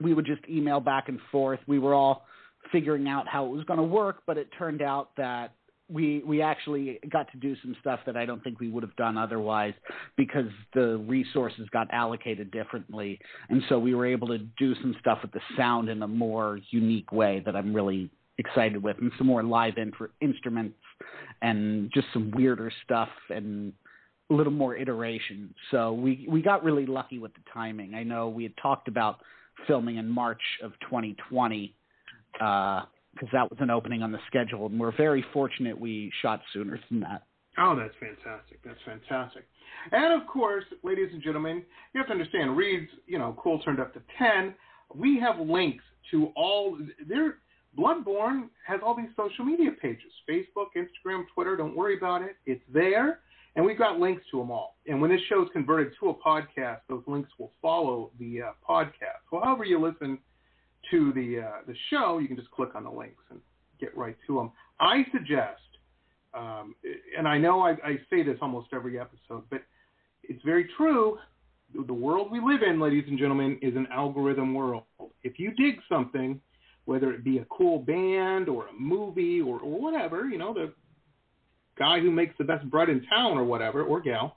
we 0.00 0.14
would 0.14 0.26
just 0.26 0.42
email 0.48 0.80
back 0.80 1.08
and 1.08 1.20
forth. 1.30 1.60
We 1.66 1.78
were 1.78 1.94
all 1.94 2.26
figuring 2.72 3.08
out 3.08 3.26
how 3.28 3.46
it 3.46 3.50
was 3.50 3.64
going 3.64 3.78
to 3.78 3.84
work, 3.84 4.22
but 4.26 4.38
it 4.38 4.48
turned 4.58 4.82
out 4.82 5.10
that 5.16 5.52
we 5.88 6.22
we 6.26 6.42
actually 6.42 6.98
got 7.12 7.30
to 7.30 7.38
do 7.38 7.54
some 7.62 7.76
stuff 7.80 8.00
that 8.06 8.16
I 8.16 8.26
don't 8.26 8.42
think 8.42 8.58
we 8.58 8.68
would 8.68 8.82
have 8.82 8.96
done 8.96 9.16
otherwise 9.16 9.74
because 10.16 10.50
the 10.74 10.98
resources 11.06 11.68
got 11.72 11.86
allocated 11.92 12.50
differently, 12.50 13.18
and 13.48 13.62
so 13.68 13.78
we 13.78 13.94
were 13.94 14.06
able 14.06 14.28
to 14.28 14.38
do 14.38 14.74
some 14.76 14.96
stuff 15.00 15.18
with 15.22 15.32
the 15.32 15.40
sound 15.56 15.88
in 15.88 16.02
a 16.02 16.08
more 16.08 16.58
unique 16.70 17.12
way 17.12 17.42
that 17.46 17.54
I'm 17.54 17.72
really 17.72 18.10
excited 18.38 18.82
with, 18.82 18.98
and 18.98 19.12
some 19.16 19.26
more 19.26 19.42
live 19.42 19.74
in- 19.78 19.92
instruments 20.20 20.76
and 21.42 21.90
just 21.94 22.08
some 22.12 22.32
weirder 22.32 22.72
stuff 22.84 23.08
and 23.30 23.72
a 24.30 24.34
little 24.34 24.52
more 24.52 24.74
iteration. 24.74 25.54
So 25.70 25.92
we 25.92 26.26
we 26.28 26.42
got 26.42 26.64
really 26.64 26.86
lucky 26.86 27.18
with 27.18 27.32
the 27.34 27.42
timing. 27.54 27.94
I 27.94 28.02
know 28.02 28.28
we 28.28 28.42
had 28.42 28.54
talked 28.60 28.88
about 28.88 29.20
filming 29.66 29.96
in 29.96 30.08
March 30.08 30.42
of 30.62 30.72
2020 30.80 31.74
because 32.38 33.28
that 33.32 33.50
was 33.50 33.58
an 33.60 33.70
opening 33.70 34.02
on 34.02 34.12
the 34.12 34.18
schedule, 34.26 34.66
and 34.66 34.78
we're 34.78 34.96
very 34.96 35.24
fortunate 35.32 35.78
we 35.78 36.12
shot 36.22 36.40
sooner 36.52 36.78
than 36.90 37.00
that. 37.00 37.22
Oh, 37.58 37.74
that's 37.74 37.94
fantastic. 37.98 38.60
That's 38.64 38.78
fantastic. 38.84 39.44
And 39.92 40.20
of 40.20 40.28
course, 40.28 40.64
ladies 40.82 41.08
and 41.12 41.22
gentlemen, 41.22 41.62
you 41.94 41.98
have 41.98 42.06
to 42.08 42.12
understand, 42.12 42.56
Reed's, 42.56 42.90
you 43.06 43.18
know, 43.18 43.34
cool 43.42 43.58
turned 43.60 43.80
up 43.80 43.94
to 43.94 44.02
10. 44.18 44.54
We 44.94 45.18
have 45.20 45.38
links 45.38 45.84
to 46.10 46.32
all 46.36 46.78
their 47.08 47.38
Blood 47.76 48.04
Born 48.04 48.48
has 48.66 48.80
all 48.82 48.96
these 48.96 49.10
social 49.16 49.44
media 49.44 49.70
pages 49.80 50.10
Facebook, 50.28 50.68
Instagram, 50.76 51.24
Twitter. 51.34 51.56
Don't 51.56 51.76
worry 51.76 51.96
about 51.96 52.22
it. 52.22 52.36
It's 52.46 52.62
there. 52.72 53.20
And 53.54 53.64
we've 53.64 53.78
got 53.78 53.98
links 53.98 54.22
to 54.30 54.38
them 54.38 54.50
all. 54.50 54.76
And 54.86 55.00
when 55.00 55.10
this 55.10 55.20
show 55.28 55.42
is 55.42 55.48
converted 55.52 55.92
to 56.00 56.10
a 56.10 56.14
podcast, 56.14 56.80
those 56.88 57.02
links 57.06 57.30
will 57.38 57.52
follow 57.60 58.10
the 58.18 58.42
uh, 58.42 58.52
podcast. 58.68 59.20
So 59.30 59.40
however 59.42 59.64
you 59.64 59.78
listen 59.78 60.18
to 60.90 61.12
the 61.12 61.40
uh, 61.46 61.50
the 61.66 61.74
show, 61.90 62.18
you 62.18 62.28
can 62.28 62.36
just 62.36 62.50
click 62.50 62.74
on 62.74 62.84
the 62.84 62.90
links 62.90 63.22
and 63.30 63.40
get 63.80 63.96
right 63.96 64.16
to 64.26 64.36
them. 64.36 64.52
I 64.80 65.04
suggest 65.12 65.60
um, 66.36 66.74
and 67.16 67.26
I 67.26 67.38
know 67.38 67.62
I, 67.62 67.70
I 67.82 67.98
say 68.10 68.22
this 68.22 68.36
almost 68.42 68.68
every 68.74 69.00
episode, 69.00 69.44
but 69.50 69.62
it's 70.22 70.42
very 70.44 70.68
true. 70.76 71.18
The 71.86 71.94
world 71.94 72.30
we 72.30 72.40
live 72.40 72.62
in, 72.62 72.78
ladies 72.78 73.04
and 73.08 73.18
gentlemen, 73.18 73.58
is 73.62 73.74
an 73.74 73.86
algorithm 73.90 74.54
world. 74.54 74.84
If 75.22 75.38
you 75.38 75.52
dig 75.52 75.76
something, 75.88 76.40
whether 76.84 77.10
it 77.12 77.24
be 77.24 77.38
a 77.38 77.46
cool 77.46 77.78
band 77.78 78.48
or 78.48 78.66
a 78.68 78.72
movie 78.78 79.40
or, 79.40 79.58
or 79.60 79.80
whatever, 79.80 80.26
you 80.26 80.38
know, 80.38 80.52
the 80.52 80.72
guy 81.78 82.00
who 82.00 82.10
makes 82.10 82.34
the 82.38 82.44
best 82.44 82.68
bread 82.70 82.88
in 82.88 83.04
town 83.06 83.38
or 83.38 83.44
whatever, 83.44 83.82
or 83.82 84.00
gal, 84.00 84.36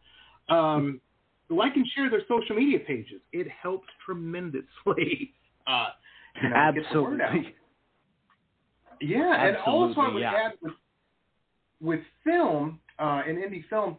um, 0.50 1.02
like 1.50 1.76
and 1.76 1.86
share 1.96 2.10
their 2.10 2.24
social 2.28 2.56
media 2.56 2.80
pages. 2.80 3.22
It 3.34 3.48
helps 3.62 3.88
tremendously. 4.06 5.34
Uh, 5.68 5.90
you 6.42 6.50
know, 6.50 6.72
get 6.74 6.84
the 6.94 7.02
word 7.02 7.22
out. 7.22 7.30
Absolutely. 7.30 7.56
Yeah, 9.02 9.48
and 9.48 9.58
also 9.58 9.70
I 9.70 9.88
Absolutely, 9.90 10.14
would 10.14 10.22
yeah. 10.22 10.34
add 10.46 10.52
with, 10.62 10.74
with 11.82 12.00
film 12.24 12.80
uh, 13.00 13.22
and 13.28 13.38
indie 13.38 13.64
film, 13.70 13.98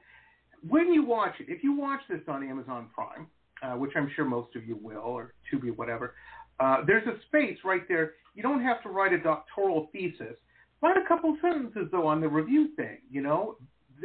when 0.68 0.92
you 0.92 1.04
watch 1.04 1.34
it, 1.40 1.46
if 1.48 1.64
you 1.64 1.72
watch 1.72 2.00
this 2.08 2.20
on 2.28 2.46
Amazon 2.46 2.88
Prime, 2.94 3.26
uh, 3.62 3.76
which 3.76 3.92
I'm 3.96 4.10
sure 4.14 4.24
most 4.24 4.54
of 4.56 4.66
you 4.66 4.78
will, 4.80 4.98
or 4.98 5.34
Tubi, 5.50 5.74
whatever, 5.74 6.14
uh, 6.58 6.84
there's 6.86 7.06
a 7.06 7.18
space 7.26 7.56
right 7.64 7.88
there. 7.88 8.12
You 8.34 8.42
don't 8.42 8.62
have 8.62 8.82
to 8.82 8.90
write 8.90 9.12
a 9.12 9.18
doctoral 9.18 9.88
thesis. 9.92 10.36
Write 10.82 10.96
a 10.96 11.08
couple 11.08 11.36
sentences 11.40 11.88
though 11.90 12.06
on 12.06 12.20
the 12.20 12.28
review 12.28 12.68
thing. 12.76 12.98
You 13.10 13.22
know, 13.22 13.56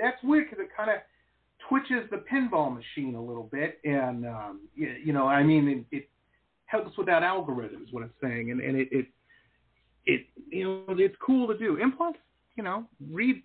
that's 0.02 0.22
weird 0.24 0.50
because 0.50 0.64
it 0.64 0.70
kind 0.76 0.90
of 0.90 0.98
twitches 1.68 2.10
the 2.10 2.24
pinball 2.32 2.74
machine 2.74 3.16
a 3.16 3.22
little 3.22 3.50
bit, 3.52 3.80
and 3.84 4.26
um, 4.26 4.62
you, 4.76 4.96
you 5.04 5.14
know, 5.14 5.28
I 5.28 5.44
mean, 5.44 5.86
it, 5.92 5.98
it 5.98 6.10
helps 6.76 6.98
with 6.98 7.08
that 7.08 7.24
algorithm 7.24 7.84
is 7.84 7.92
what 7.94 8.04
I'm 8.04 8.14
saying, 8.22 8.52
and, 8.52 8.60
and 8.62 8.78
it, 8.78 8.88
it 8.92 9.06
it 10.06 10.22
you 10.50 10.64
know 10.88 10.96
it's 10.98 11.16
cool 11.26 11.48
to 11.48 11.58
do. 11.58 11.80
And 11.82 11.96
plus, 11.98 12.16
you 12.56 12.64
know, 12.64 12.86
Reed. 13.12 13.44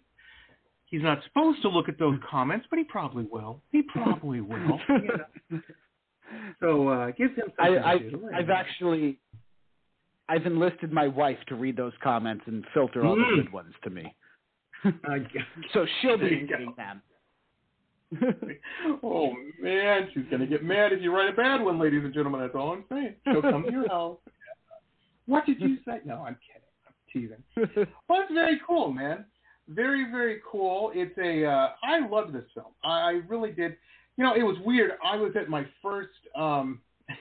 He's 0.87 1.03
not 1.03 1.19
supposed 1.29 1.63
to 1.63 1.69
look 1.69 1.89
at 1.89 2.01
those 2.01 2.19
comments, 2.29 2.67
but 2.69 2.77
he 2.81 2.85
probably 2.85 3.25
will. 3.31 3.63
He 3.71 3.83
probably 3.83 4.41
will. 4.51 4.81
you 4.89 5.11
know. 5.53 5.61
So 6.61 6.89
uh, 6.89 7.11
give 7.13 7.31
him 7.37 7.47
I, 7.61 7.69
I, 7.77 7.93
I've 8.35 8.51
actually, 8.51 9.21
I've 10.29 10.47
enlisted 10.47 10.93
my 10.93 11.07
wife 11.07 11.39
to 11.47 11.55
read 11.55 11.77
those 11.77 11.93
comments 12.03 12.43
and 12.49 12.65
filter 12.75 13.05
all 13.07 13.15
Mm. 13.17 13.37
the 13.37 13.43
good 13.45 13.53
ones 13.53 13.75
to 13.85 13.91
me. 13.91 14.15
So 15.75 15.87
she'll 16.01 16.19
be 16.19 16.25
reading 16.25 16.75
them. 16.77 17.03
Oh 19.03 19.33
man, 19.61 20.09
she's 20.13 20.25
gonna 20.31 20.47
get 20.47 20.65
mad 20.65 20.93
if 20.93 21.01
you 21.01 21.15
write 21.15 21.33
a 21.33 21.37
bad 21.37 21.63
one, 21.63 21.79
ladies 21.79 22.05
and 22.05 22.13
gentlemen. 22.13 22.41
That's 22.41 22.55
all 22.55 22.73
I'm 22.73 22.85
saying. 22.91 23.15
She'll 23.25 23.43
come 23.43 23.65
to 23.65 23.71
your 23.71 23.89
house. 23.89 24.19
What 25.27 25.47
did 25.47 25.61
you 25.61 25.77
say? 25.85 26.01
No, 26.05 26.25
I'm 26.27 26.37
kidding. 26.47 26.67
I'm 26.87 26.95
teasing. 27.13 27.87
Well, 28.09 28.23
it's 28.23 28.35
very 28.35 28.61
cool, 28.67 28.93
man. 28.93 29.25
Very, 29.69 30.11
very 30.11 30.41
cool. 30.51 30.91
It's 30.95 31.17
a. 31.19 31.47
Uh, 31.47 31.69
I 31.85 32.07
love 32.09 32.33
this 32.33 32.45
film. 32.55 32.73
I, 32.83 32.89
I 32.89 33.11
really 33.29 33.53
did. 33.53 33.77
You 34.17 34.25
know, 34.25 34.35
it 34.35 34.43
was 34.43 34.57
weird. 34.65 34.93
I 35.05 35.17
was 35.17 35.33
at 35.37 35.49
my 35.49 35.65
first, 35.81 36.11
um, 36.37 36.81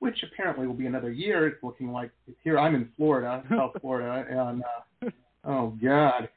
which 0.00 0.22
apparently 0.22 0.66
will 0.66 0.74
be 0.74 0.86
another 0.86 1.10
year. 1.10 1.46
It's 1.46 1.62
looking 1.62 1.90
like 1.90 2.10
here. 2.42 2.58
I'm 2.58 2.74
in 2.74 2.90
Florida, 2.96 3.42
South 3.48 3.72
Florida, 3.80 4.26
and 4.28 4.62
uh, 4.62 5.10
oh 5.44 5.78
god. 5.82 6.28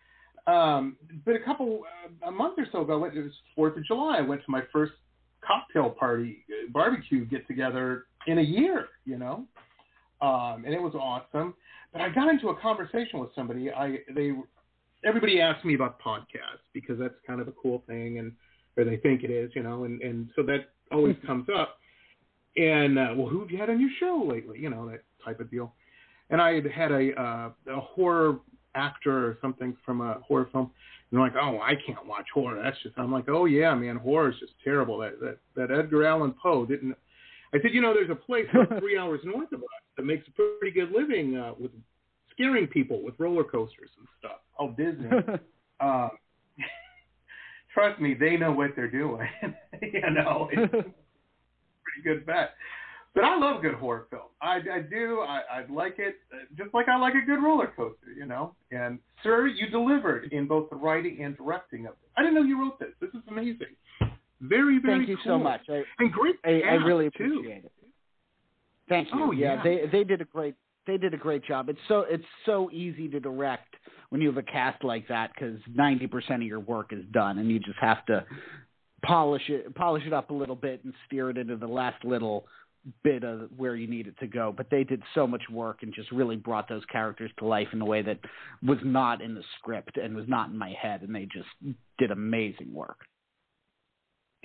Um, 0.48 0.96
but 1.26 1.36
a 1.36 1.40
couple, 1.40 1.82
uh, 2.24 2.30
a 2.30 2.32
month 2.32 2.58
or 2.58 2.66
so 2.72 2.82
ago, 2.82 3.04
it 3.04 3.16
was 3.16 3.34
Fourth 3.54 3.76
of 3.78 3.86
July. 3.86 4.18
I 4.18 4.22
went 4.22 4.42
to 4.46 4.50
my 4.50 4.62
first 4.72 4.94
cocktail 5.46 5.90
party, 5.90 6.46
uh, 6.50 6.72
barbecue 6.72 7.26
get 7.26 7.46
together 7.48 8.06
in 8.28 8.38
a 8.40 8.42
year. 8.42 8.88
You 9.06 9.18
know, 9.18 9.46
um, 10.22 10.64
and 10.66 10.74
it 10.74 10.82
was 10.82 10.96
awesome. 10.96 11.54
But 11.92 12.02
I 12.02 12.10
got 12.10 12.30
into 12.30 12.50
a 12.50 12.60
conversation 12.60 13.20
with 13.20 13.30
somebody. 13.36 13.72
I 13.72 14.00
they 14.16 14.32
everybody 15.06 15.42
asked 15.42 15.66
me 15.66 15.76
about 15.76 16.00
podcasts 16.02 16.66
because 16.74 16.98
that's 16.98 17.16
kind 17.26 17.42
of 17.42 17.48
a 17.50 17.54
cool 17.62 17.84
thing, 17.86 18.20
and 18.20 18.32
or 18.78 18.86
they 18.86 18.98
think 18.98 19.24
it 19.24 19.32
is, 19.32 19.52
you 19.54 19.64
know, 19.64 19.84
and 19.84 20.02
and 20.02 20.30
so 20.36 20.44
that 20.44 20.70
always 20.92 21.16
comes 21.26 21.48
up. 21.54 21.78
And 22.56 22.98
uh, 22.98 23.10
well, 23.16 23.28
who 23.28 23.42
have 23.42 23.52
you 23.52 23.58
had 23.58 23.70
on 23.70 23.82
your 23.82 23.90
show 24.00 24.26
lately? 24.26 24.60
You 24.60 24.70
know 24.70 24.90
that 24.90 25.04
type 25.24 25.42
of 25.42 25.52
deal. 25.52 25.74
And 26.30 26.42
I 26.42 26.56
had 26.56 26.66
had 26.66 26.92
a 26.92 27.22
uh, 27.22 27.50
a 27.70 27.80
horror 27.80 28.40
actor 28.76 29.28
or 29.28 29.38
something 29.42 29.76
from 29.86 30.02
a 30.02 30.20
horror 30.26 30.50
film. 30.52 30.72
And 31.10 31.18
they're 31.18 31.26
like, 31.26 31.36
oh, 31.42 31.60
I 31.62 31.74
can't 31.86 32.06
watch 32.06 32.26
horror. 32.34 32.62
That's 32.62 32.78
just. 32.84 32.96
I'm 32.98 33.12
like, 33.12 33.30
oh 33.30 33.46
yeah, 33.46 33.74
man, 33.76 33.96
horror 33.96 34.30
is 34.30 34.40
just 34.40 34.54
terrible. 34.64 34.98
That 35.00 35.20
that 35.22 35.38
that 35.56 35.72
Edgar 35.72 36.06
Allan 36.06 36.34
Poe 36.42 36.66
didn't. 36.66 36.96
I 37.54 37.60
said, 37.62 37.74
you 37.74 37.82
know, 37.82 37.94
there's 37.94 38.10
a 38.10 38.16
place 38.16 38.46
about 38.54 38.80
three 38.80 38.98
hours 38.98 39.22
north 39.24 39.52
of 39.54 39.60
us 39.60 39.68
that 39.96 40.04
makes 40.04 40.28
a 40.28 40.32
pretty 40.32 40.72
good 40.74 40.92
living 40.92 41.38
uh, 41.38 41.54
with 41.58 41.72
scaring 42.32 42.68
people 42.68 43.02
with 43.02 43.16
roller 43.18 43.44
coasters 43.44 43.90
and 43.98 44.08
stuff. 44.20 44.40
Oh, 44.60 44.72
Disney. 44.72 45.10
um, 45.80 46.10
trust 47.74 48.02
me, 48.02 48.14
they 48.14 48.38
know 48.38 48.52
what 48.52 48.72
they're 48.76 48.92
doing. 48.92 49.28
you 49.82 50.12
know, 50.12 50.50
it's 50.52 50.74
a 50.74 50.84
pretty 50.84 52.04
good 52.04 52.26
bet. 52.26 52.52
But 53.18 53.26
I 53.26 53.36
love 53.36 53.64
good 53.64 53.74
horror 53.74 54.06
film. 54.12 54.22
I, 54.44 54.58
I 54.72 54.80
do. 54.88 55.22
I, 55.28 55.42
I 55.52 55.66
like 55.72 55.96
it 55.98 56.18
uh, 56.32 56.38
just 56.56 56.72
like 56.76 56.88
I 56.88 56.98
like 57.00 57.16
a 57.16 57.26
good 57.26 57.42
roller 57.42 57.74
coaster, 57.76 58.12
you 58.16 58.28
know. 58.28 58.54
And 58.70 59.00
sir, 59.24 59.48
you 59.48 59.72
delivered 59.72 60.32
in 60.32 60.48
both 60.48 60.70
the 60.70 60.76
writing 60.76 61.24
and 61.24 61.36
directing 61.36 61.88
of 61.88 61.94
it. 61.94 62.10
I 62.16 62.22
didn't 62.22 62.36
know 62.36 62.44
you 62.44 62.62
wrote 62.62 62.80
this. 62.80 62.90
This 63.02 63.10
is 63.16 63.22
amazing. 63.28 63.76
Very, 64.40 64.78
very 64.80 65.00
Thank 65.00 65.10
you 65.10 65.18
cool. 65.24 65.40
so 65.40 65.40
much. 65.40 65.62
I, 65.68 65.82
And 65.98 66.12
great. 66.12 66.36
I, 66.46 66.62
I 66.62 66.74
really 66.76 67.10
too. 67.18 67.24
appreciate 67.40 67.66
it. 67.66 67.72
Thank 68.88 69.08
you. 69.12 69.20
Oh, 69.20 69.32
yeah. 69.32 69.64
they 69.64 69.82
they 69.92 70.04
did 70.04 70.22
a 70.22 70.26
great 70.26 70.54
they 70.86 70.98
did 70.98 71.16
a 71.16 71.18
great 71.18 71.44
job. 71.44 71.70
It's 71.70 71.80
so 71.88 72.06
it's 72.08 72.24
so 72.46 72.70
easy 72.72 73.10
to 73.10 73.20
direct 73.20 73.78
when 74.10 74.22
you 74.22 74.28
have 74.28 74.38
a 74.38 74.44
cast 74.44 74.84
like 74.84 75.08
that 75.08 75.32
because 75.34 75.60
ninety 75.74 76.06
percent 76.06 76.44
of 76.44 76.48
your 76.48 76.60
work 76.60 76.94
is 76.94 77.04
done, 77.12 77.40
and 77.40 77.50
you 77.50 77.58
just 77.58 77.80
have 77.80 78.06
to 78.06 78.24
polish 79.04 79.50
it 79.50 79.74
polish 79.74 80.04
it 80.06 80.14
up 80.14 80.30
a 80.30 80.34
little 80.34 80.56
bit 80.56 80.84
and 80.84 80.94
steer 81.08 81.32
it 81.32 81.38
into 81.40 81.56
the 81.56 81.68
last 81.68 82.06
little 82.06 82.46
bit 83.04 83.24
of 83.24 83.50
where 83.56 83.76
you 83.76 83.88
need 83.88 84.08
it 84.08 84.18
to 84.20 84.28
go. 84.28 84.54
But 84.56 84.70
they 84.70 84.84
did 84.84 85.02
so 85.16 85.28
much 85.28 85.44
work 85.52 85.84
and 85.84 85.94
just 85.94 86.12
really 86.12 86.36
brought 86.36 86.70
those 86.70 86.84
characters 86.92 87.32
to 87.40 87.46
life 87.46 87.68
in 87.74 87.82
a 87.82 87.86
way 87.86 88.02
that 88.02 88.20
was 88.64 88.80
not 88.84 89.22
in 89.22 89.36
the 89.36 89.44
script 89.58 89.98
and 89.98 90.16
was 90.16 90.28
not 90.28 90.50
in 90.50 90.58
my 90.58 90.74
head, 90.80 91.02
and 91.02 91.14
they 91.14 91.26
just 91.26 91.50
did 91.98 92.12
amazing 92.12 92.74
work. 92.74 93.00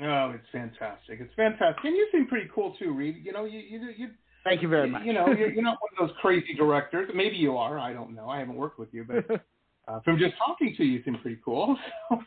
Oh, 0.03 0.33
it's 0.35 0.49
fantastic. 0.51 1.21
It's 1.21 1.35
fantastic. 1.35 1.85
And 1.85 1.97
you 1.97 2.09
seem 2.11 2.27
pretty 2.27 2.49
cool 2.55 2.75
too, 2.79 2.93
Reed. 2.93 3.23
You 3.25 3.33
know, 3.33 3.45
you 3.45 3.61
you 3.61 3.81
you 3.97 4.09
Thank 4.45 4.63
you 4.63 4.69
very 4.69 4.91
much. 4.91 5.05
You 5.05 5.13
know, 5.13 5.29
you're, 5.29 5.51
you're 5.53 5.63
not 5.63 5.79
one 5.81 5.91
of 6.01 6.09
those 6.09 6.17
crazy 6.21 6.55
directors. 6.55 7.11
Maybe 7.15 7.37
you 7.37 7.57
are. 7.57 7.79
I 7.79 7.93
don't 7.93 8.15
know. 8.15 8.29
I 8.29 8.39
haven't 8.41 8.57
worked 8.57 8.79
with 8.79 8.89
you, 8.93 9.05
but 9.05 9.41
uh, 9.89 10.01
from 10.01 10.19
just 10.19 10.35
talking 10.45 10.75
to 10.77 10.85
you, 10.85 10.99
you 10.99 11.05
seem 11.05 11.19
pretty 11.19 11.41
cool. 11.45 11.77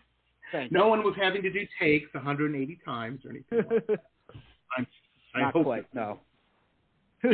So 0.51 0.60
Thank 0.60 0.71
you. 0.71 0.78
no 0.78 0.88
one 0.88 1.04
was 1.04 1.15
having 1.19 1.41
to 1.41 1.51
do 1.51 1.62
takes 1.82 2.13
180 2.13 2.80
times 2.86 3.19
or 3.25 3.32
anything. 3.32 3.58
Like 3.67 3.88
that. 3.88 3.99
I'm, 4.78 4.86
I 5.35 5.41
Not 5.41 5.53
hope 5.53 5.65
quite. 5.65 5.85
No. 5.93 6.19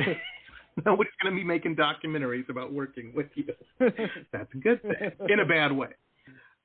nobody's 0.86 1.14
going 1.22 1.36
to 1.36 1.40
be 1.40 1.44
making 1.44 1.76
documentaries 1.76 2.50
about 2.50 2.74
working 2.74 3.12
with 3.16 3.28
you. 3.36 3.46
That's 3.80 4.54
a 4.54 4.58
good 4.58 4.82
thing 4.82 5.12
in 5.30 5.40
a 5.40 5.46
bad 5.46 5.72
way. 5.72 5.90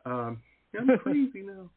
Um, 0.05 0.41
I'm 0.79 0.99
crazy 0.99 1.43
now. 1.43 1.71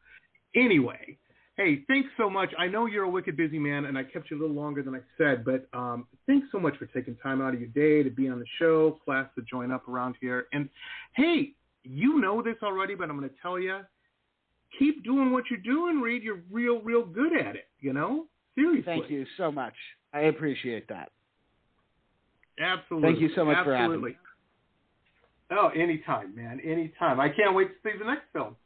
Anyway, 0.54 1.18
hey, 1.56 1.84
thanks 1.88 2.08
so 2.16 2.30
much. 2.30 2.50
I 2.58 2.66
know 2.66 2.86
you're 2.86 3.04
a 3.04 3.10
wicked 3.10 3.36
busy 3.36 3.58
man, 3.58 3.86
and 3.86 3.98
I 3.98 4.04
kept 4.04 4.30
you 4.30 4.38
a 4.38 4.40
little 4.40 4.56
longer 4.56 4.82
than 4.82 4.94
I 4.94 5.00
said, 5.18 5.44
but 5.44 5.66
um, 5.76 6.06
thanks 6.26 6.48
so 6.52 6.58
much 6.58 6.76
for 6.76 6.86
taking 6.86 7.16
time 7.16 7.40
out 7.40 7.54
of 7.54 7.60
your 7.60 7.68
day 7.70 8.02
to 8.02 8.10
be 8.10 8.28
on 8.28 8.38
the 8.38 8.46
show, 8.58 8.98
class 9.04 9.28
to 9.36 9.42
join 9.42 9.70
up 9.70 9.88
around 9.88 10.16
here. 10.20 10.46
And 10.52 10.68
hey, 11.14 11.52
you 11.82 12.20
know 12.20 12.42
this 12.42 12.56
already, 12.62 12.94
but 12.94 13.10
I'm 13.10 13.18
going 13.18 13.28
to 13.28 13.34
tell 13.42 13.58
you, 13.58 13.80
keep 14.78 15.04
doing 15.04 15.32
what 15.32 15.44
you're 15.50 15.60
doing, 15.60 16.00
Reed. 16.00 16.22
You're 16.22 16.42
real, 16.50 16.80
real 16.80 17.04
good 17.04 17.36
at 17.36 17.56
it. 17.56 17.68
You 17.80 17.92
know, 17.92 18.26
seriously. 18.54 18.82
Thank 18.84 19.10
you 19.10 19.26
so 19.36 19.50
much. 19.50 19.74
I 20.12 20.22
appreciate 20.22 20.88
that. 20.88 21.10
Absolutely. 22.60 23.08
Thank 23.08 23.20
you 23.20 23.30
so 23.34 23.44
much 23.44 23.64
for 23.64 23.74
having 23.74 23.92
Absolutely. 23.92 24.16
Oh, 25.52 25.70
anytime, 25.74 26.34
man. 26.36 26.60
Anytime. 26.60 27.18
I 27.18 27.28
can't 27.28 27.54
wait 27.54 27.68
to 27.68 27.74
see 27.82 27.98
the 27.98 28.04
next 28.04 28.24
film. 28.32 28.56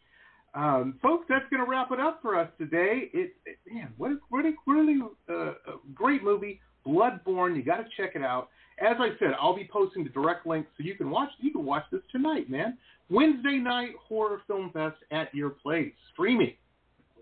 Um, 0.55 0.99
folks, 1.03 1.27
that's 1.29 1.44
going 1.51 1.64
to 1.64 1.70
wrap 1.70 1.90
it 1.92 1.99
up 1.99 2.20
for 2.23 2.38
us 2.38 2.49
today. 2.59 3.11
It, 3.12 3.35
it 3.44 3.59
man, 3.73 3.92
what 3.97 4.12
a 4.12 4.18
really, 4.31 4.55
really 4.66 5.01
uh, 5.29 5.35
a 5.35 5.55
great 5.94 6.23
movie, 6.23 6.61
Blood 6.85 7.25
Born. 7.25 7.57
You 7.57 7.62
got 7.64 7.79
to 7.79 7.87
check 7.97 8.12
it 8.14 8.23
out. 8.23 8.49
As 8.81 8.97
I 8.99 9.11
said, 9.18 9.31
I'll 9.40 9.57
be 9.57 9.68
posting 9.73 10.05
the 10.05 10.11
direct 10.11 10.47
link 10.47 10.66
so 10.77 10.85
you 10.85 10.94
can 10.94 11.11
watch. 11.11 11.31
You 11.40 11.53
can 11.53 11.64
watch 11.64 11.85
this 11.90 12.03
tonight, 12.12 12.51
man. 12.51 12.77
Wednesday 13.11 13.59
night 13.59 13.90
horror 14.09 14.42
film 14.47 14.70
fest 14.73 14.97
at 15.11 15.35
your 15.35 15.51
place, 15.51 15.92
streaming. 16.12 16.55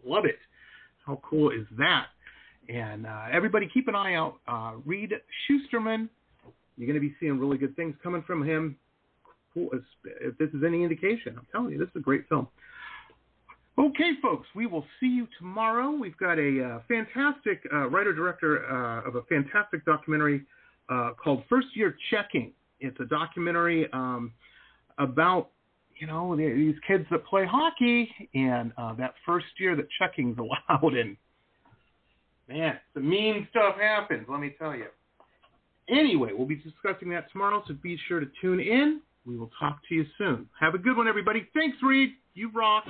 Love 0.04 0.24
it. 0.24 0.38
How 1.06 1.20
cool 1.28 1.50
is 1.50 1.66
that? 1.78 2.06
And 2.72 3.06
uh, 3.06 3.26
everybody, 3.30 3.68
keep 3.72 3.88
an 3.88 3.94
eye 3.94 4.14
out. 4.14 4.36
Uh, 4.48 4.72
Reed 4.86 5.12
Shusterman. 5.46 6.08
You're 6.78 6.86
going 6.86 6.94
to 6.94 7.00
be 7.00 7.14
seeing 7.20 7.38
really 7.38 7.58
good 7.58 7.76
things 7.76 7.94
coming 8.02 8.22
from 8.26 8.42
him. 8.42 8.76
Cool. 9.52 9.68
If 10.04 10.38
this 10.38 10.48
is 10.50 10.62
any 10.66 10.82
indication, 10.82 11.34
I'm 11.36 11.46
telling 11.52 11.72
you, 11.72 11.78
this 11.78 11.88
is 11.88 11.96
a 11.96 12.00
great 12.00 12.26
film. 12.28 12.48
Okay, 13.78 14.12
folks, 14.22 14.46
we 14.54 14.66
will 14.66 14.84
see 15.00 15.06
you 15.06 15.28
tomorrow. 15.38 15.90
We've 15.90 16.16
got 16.16 16.38
a 16.38 16.64
uh, 16.64 16.80
fantastic 16.88 17.62
uh, 17.72 17.88
writer 17.88 18.14
director 18.14 18.64
uh, 18.66 19.06
of 19.06 19.16
a 19.16 19.22
fantastic 19.22 19.84
documentary 19.84 20.42
uh, 20.88 21.10
called 21.22 21.42
First 21.50 21.68
Year 21.74 21.96
Checking. 22.10 22.52
It's 22.80 22.98
a 23.00 23.04
documentary 23.04 23.90
um, 23.92 24.32
about 24.98 25.50
you 25.98 26.06
know 26.06 26.34
these 26.36 26.74
kids 26.86 27.04
that 27.10 27.24
play 27.26 27.46
hockey 27.46 28.10
and 28.34 28.72
that 28.98 29.14
first 29.26 29.46
year 29.58 29.76
that 29.76 29.86
checking's 29.98 30.38
allowed. 30.38 30.94
And 30.94 31.16
man, 32.48 32.78
the 32.94 33.00
mean 33.00 33.46
stuff 33.50 33.76
happens. 33.80 34.26
Let 34.28 34.40
me 34.40 34.54
tell 34.58 34.74
you. 34.74 34.86
Anyway, 35.88 36.30
we'll 36.32 36.46
be 36.46 36.56
discussing 36.56 37.10
that 37.10 37.30
tomorrow, 37.32 37.62
so 37.66 37.74
be 37.82 37.98
sure 38.08 38.20
to 38.20 38.26
tune 38.40 38.60
in. 38.60 39.00
We 39.24 39.36
will 39.36 39.50
talk 39.58 39.80
to 39.88 39.94
you 39.94 40.04
soon. 40.18 40.48
Have 40.58 40.74
a 40.74 40.78
good 40.78 40.96
one, 40.96 41.06
everybody. 41.06 41.46
Thanks, 41.54 41.76
Reed. 41.82 42.10
You 42.34 42.50
rock. 42.54 42.84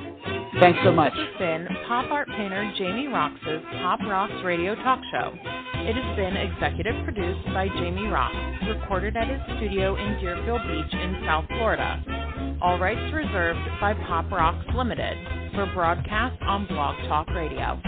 Thanks 0.60 0.78
so 0.84 0.92
much. 0.92 1.12
This 1.14 1.26
has 1.32 1.38
been 1.38 1.66
pop 1.88 2.10
art 2.12 2.28
painter 2.28 2.72
Jamie 2.78 3.08
Roxx' 3.08 3.82
Pop 3.82 3.98
Roxx 4.00 4.44
Radio 4.44 4.76
Talk 4.76 5.00
Show. 5.10 5.34
It 5.34 5.96
has 5.96 6.16
been 6.16 6.36
executive 6.36 6.94
produced 7.04 7.44
by 7.46 7.66
Jamie 7.66 8.06
Roxx, 8.06 8.80
recorded 8.80 9.16
at 9.16 9.26
his 9.26 9.40
studio 9.56 9.96
in 9.96 10.20
Deerfield 10.20 10.62
Beach 10.62 10.94
in 10.94 11.22
South 11.26 11.44
Florida. 11.48 12.58
All 12.62 12.78
rights 12.78 13.12
reserved 13.12 13.58
by 13.80 13.94
Pop 14.06 14.26
Roxx 14.26 14.74
Limited 14.76 15.18
for 15.54 15.66
broadcast 15.74 16.40
on 16.42 16.66
Blog 16.68 16.96
Talk 17.08 17.28
Radio. 17.30 17.80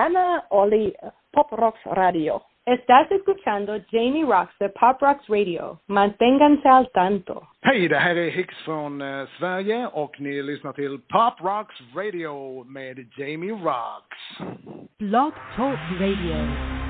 Tana 0.00 0.42
Oli 0.50 0.94
Pop 1.32 1.52
Roxx 1.52 1.78
Radio. 1.84 2.40
Estás 2.64 3.10
escuchando 3.10 3.78
Jamie 3.92 4.24
Roxx 4.24 4.58
de 4.58 4.70
Pop 4.70 5.02
Roxx 5.02 5.28
Radio. 5.28 5.78
Manténganse 5.88 6.68
al 6.68 6.86
tanto. 6.94 7.46
Hej, 7.62 7.88
det 7.88 7.98
här 7.98 8.16
är 8.16 8.30
Hicks 8.30 8.54
från 8.64 9.02
eh, 9.02 9.28
Sverige 9.38 9.86
och 9.86 10.20
ni 10.20 10.42
lyssnar 10.42 10.72
till 10.72 10.98
Pop 10.98 11.40
Rocks 11.40 11.74
Radio 11.94 12.64
med 12.64 12.98
Jamie 13.16 13.52
Roxx. 13.52 14.16
Blog 14.98 15.32
Talk 15.56 15.78
Radio. 16.00 16.89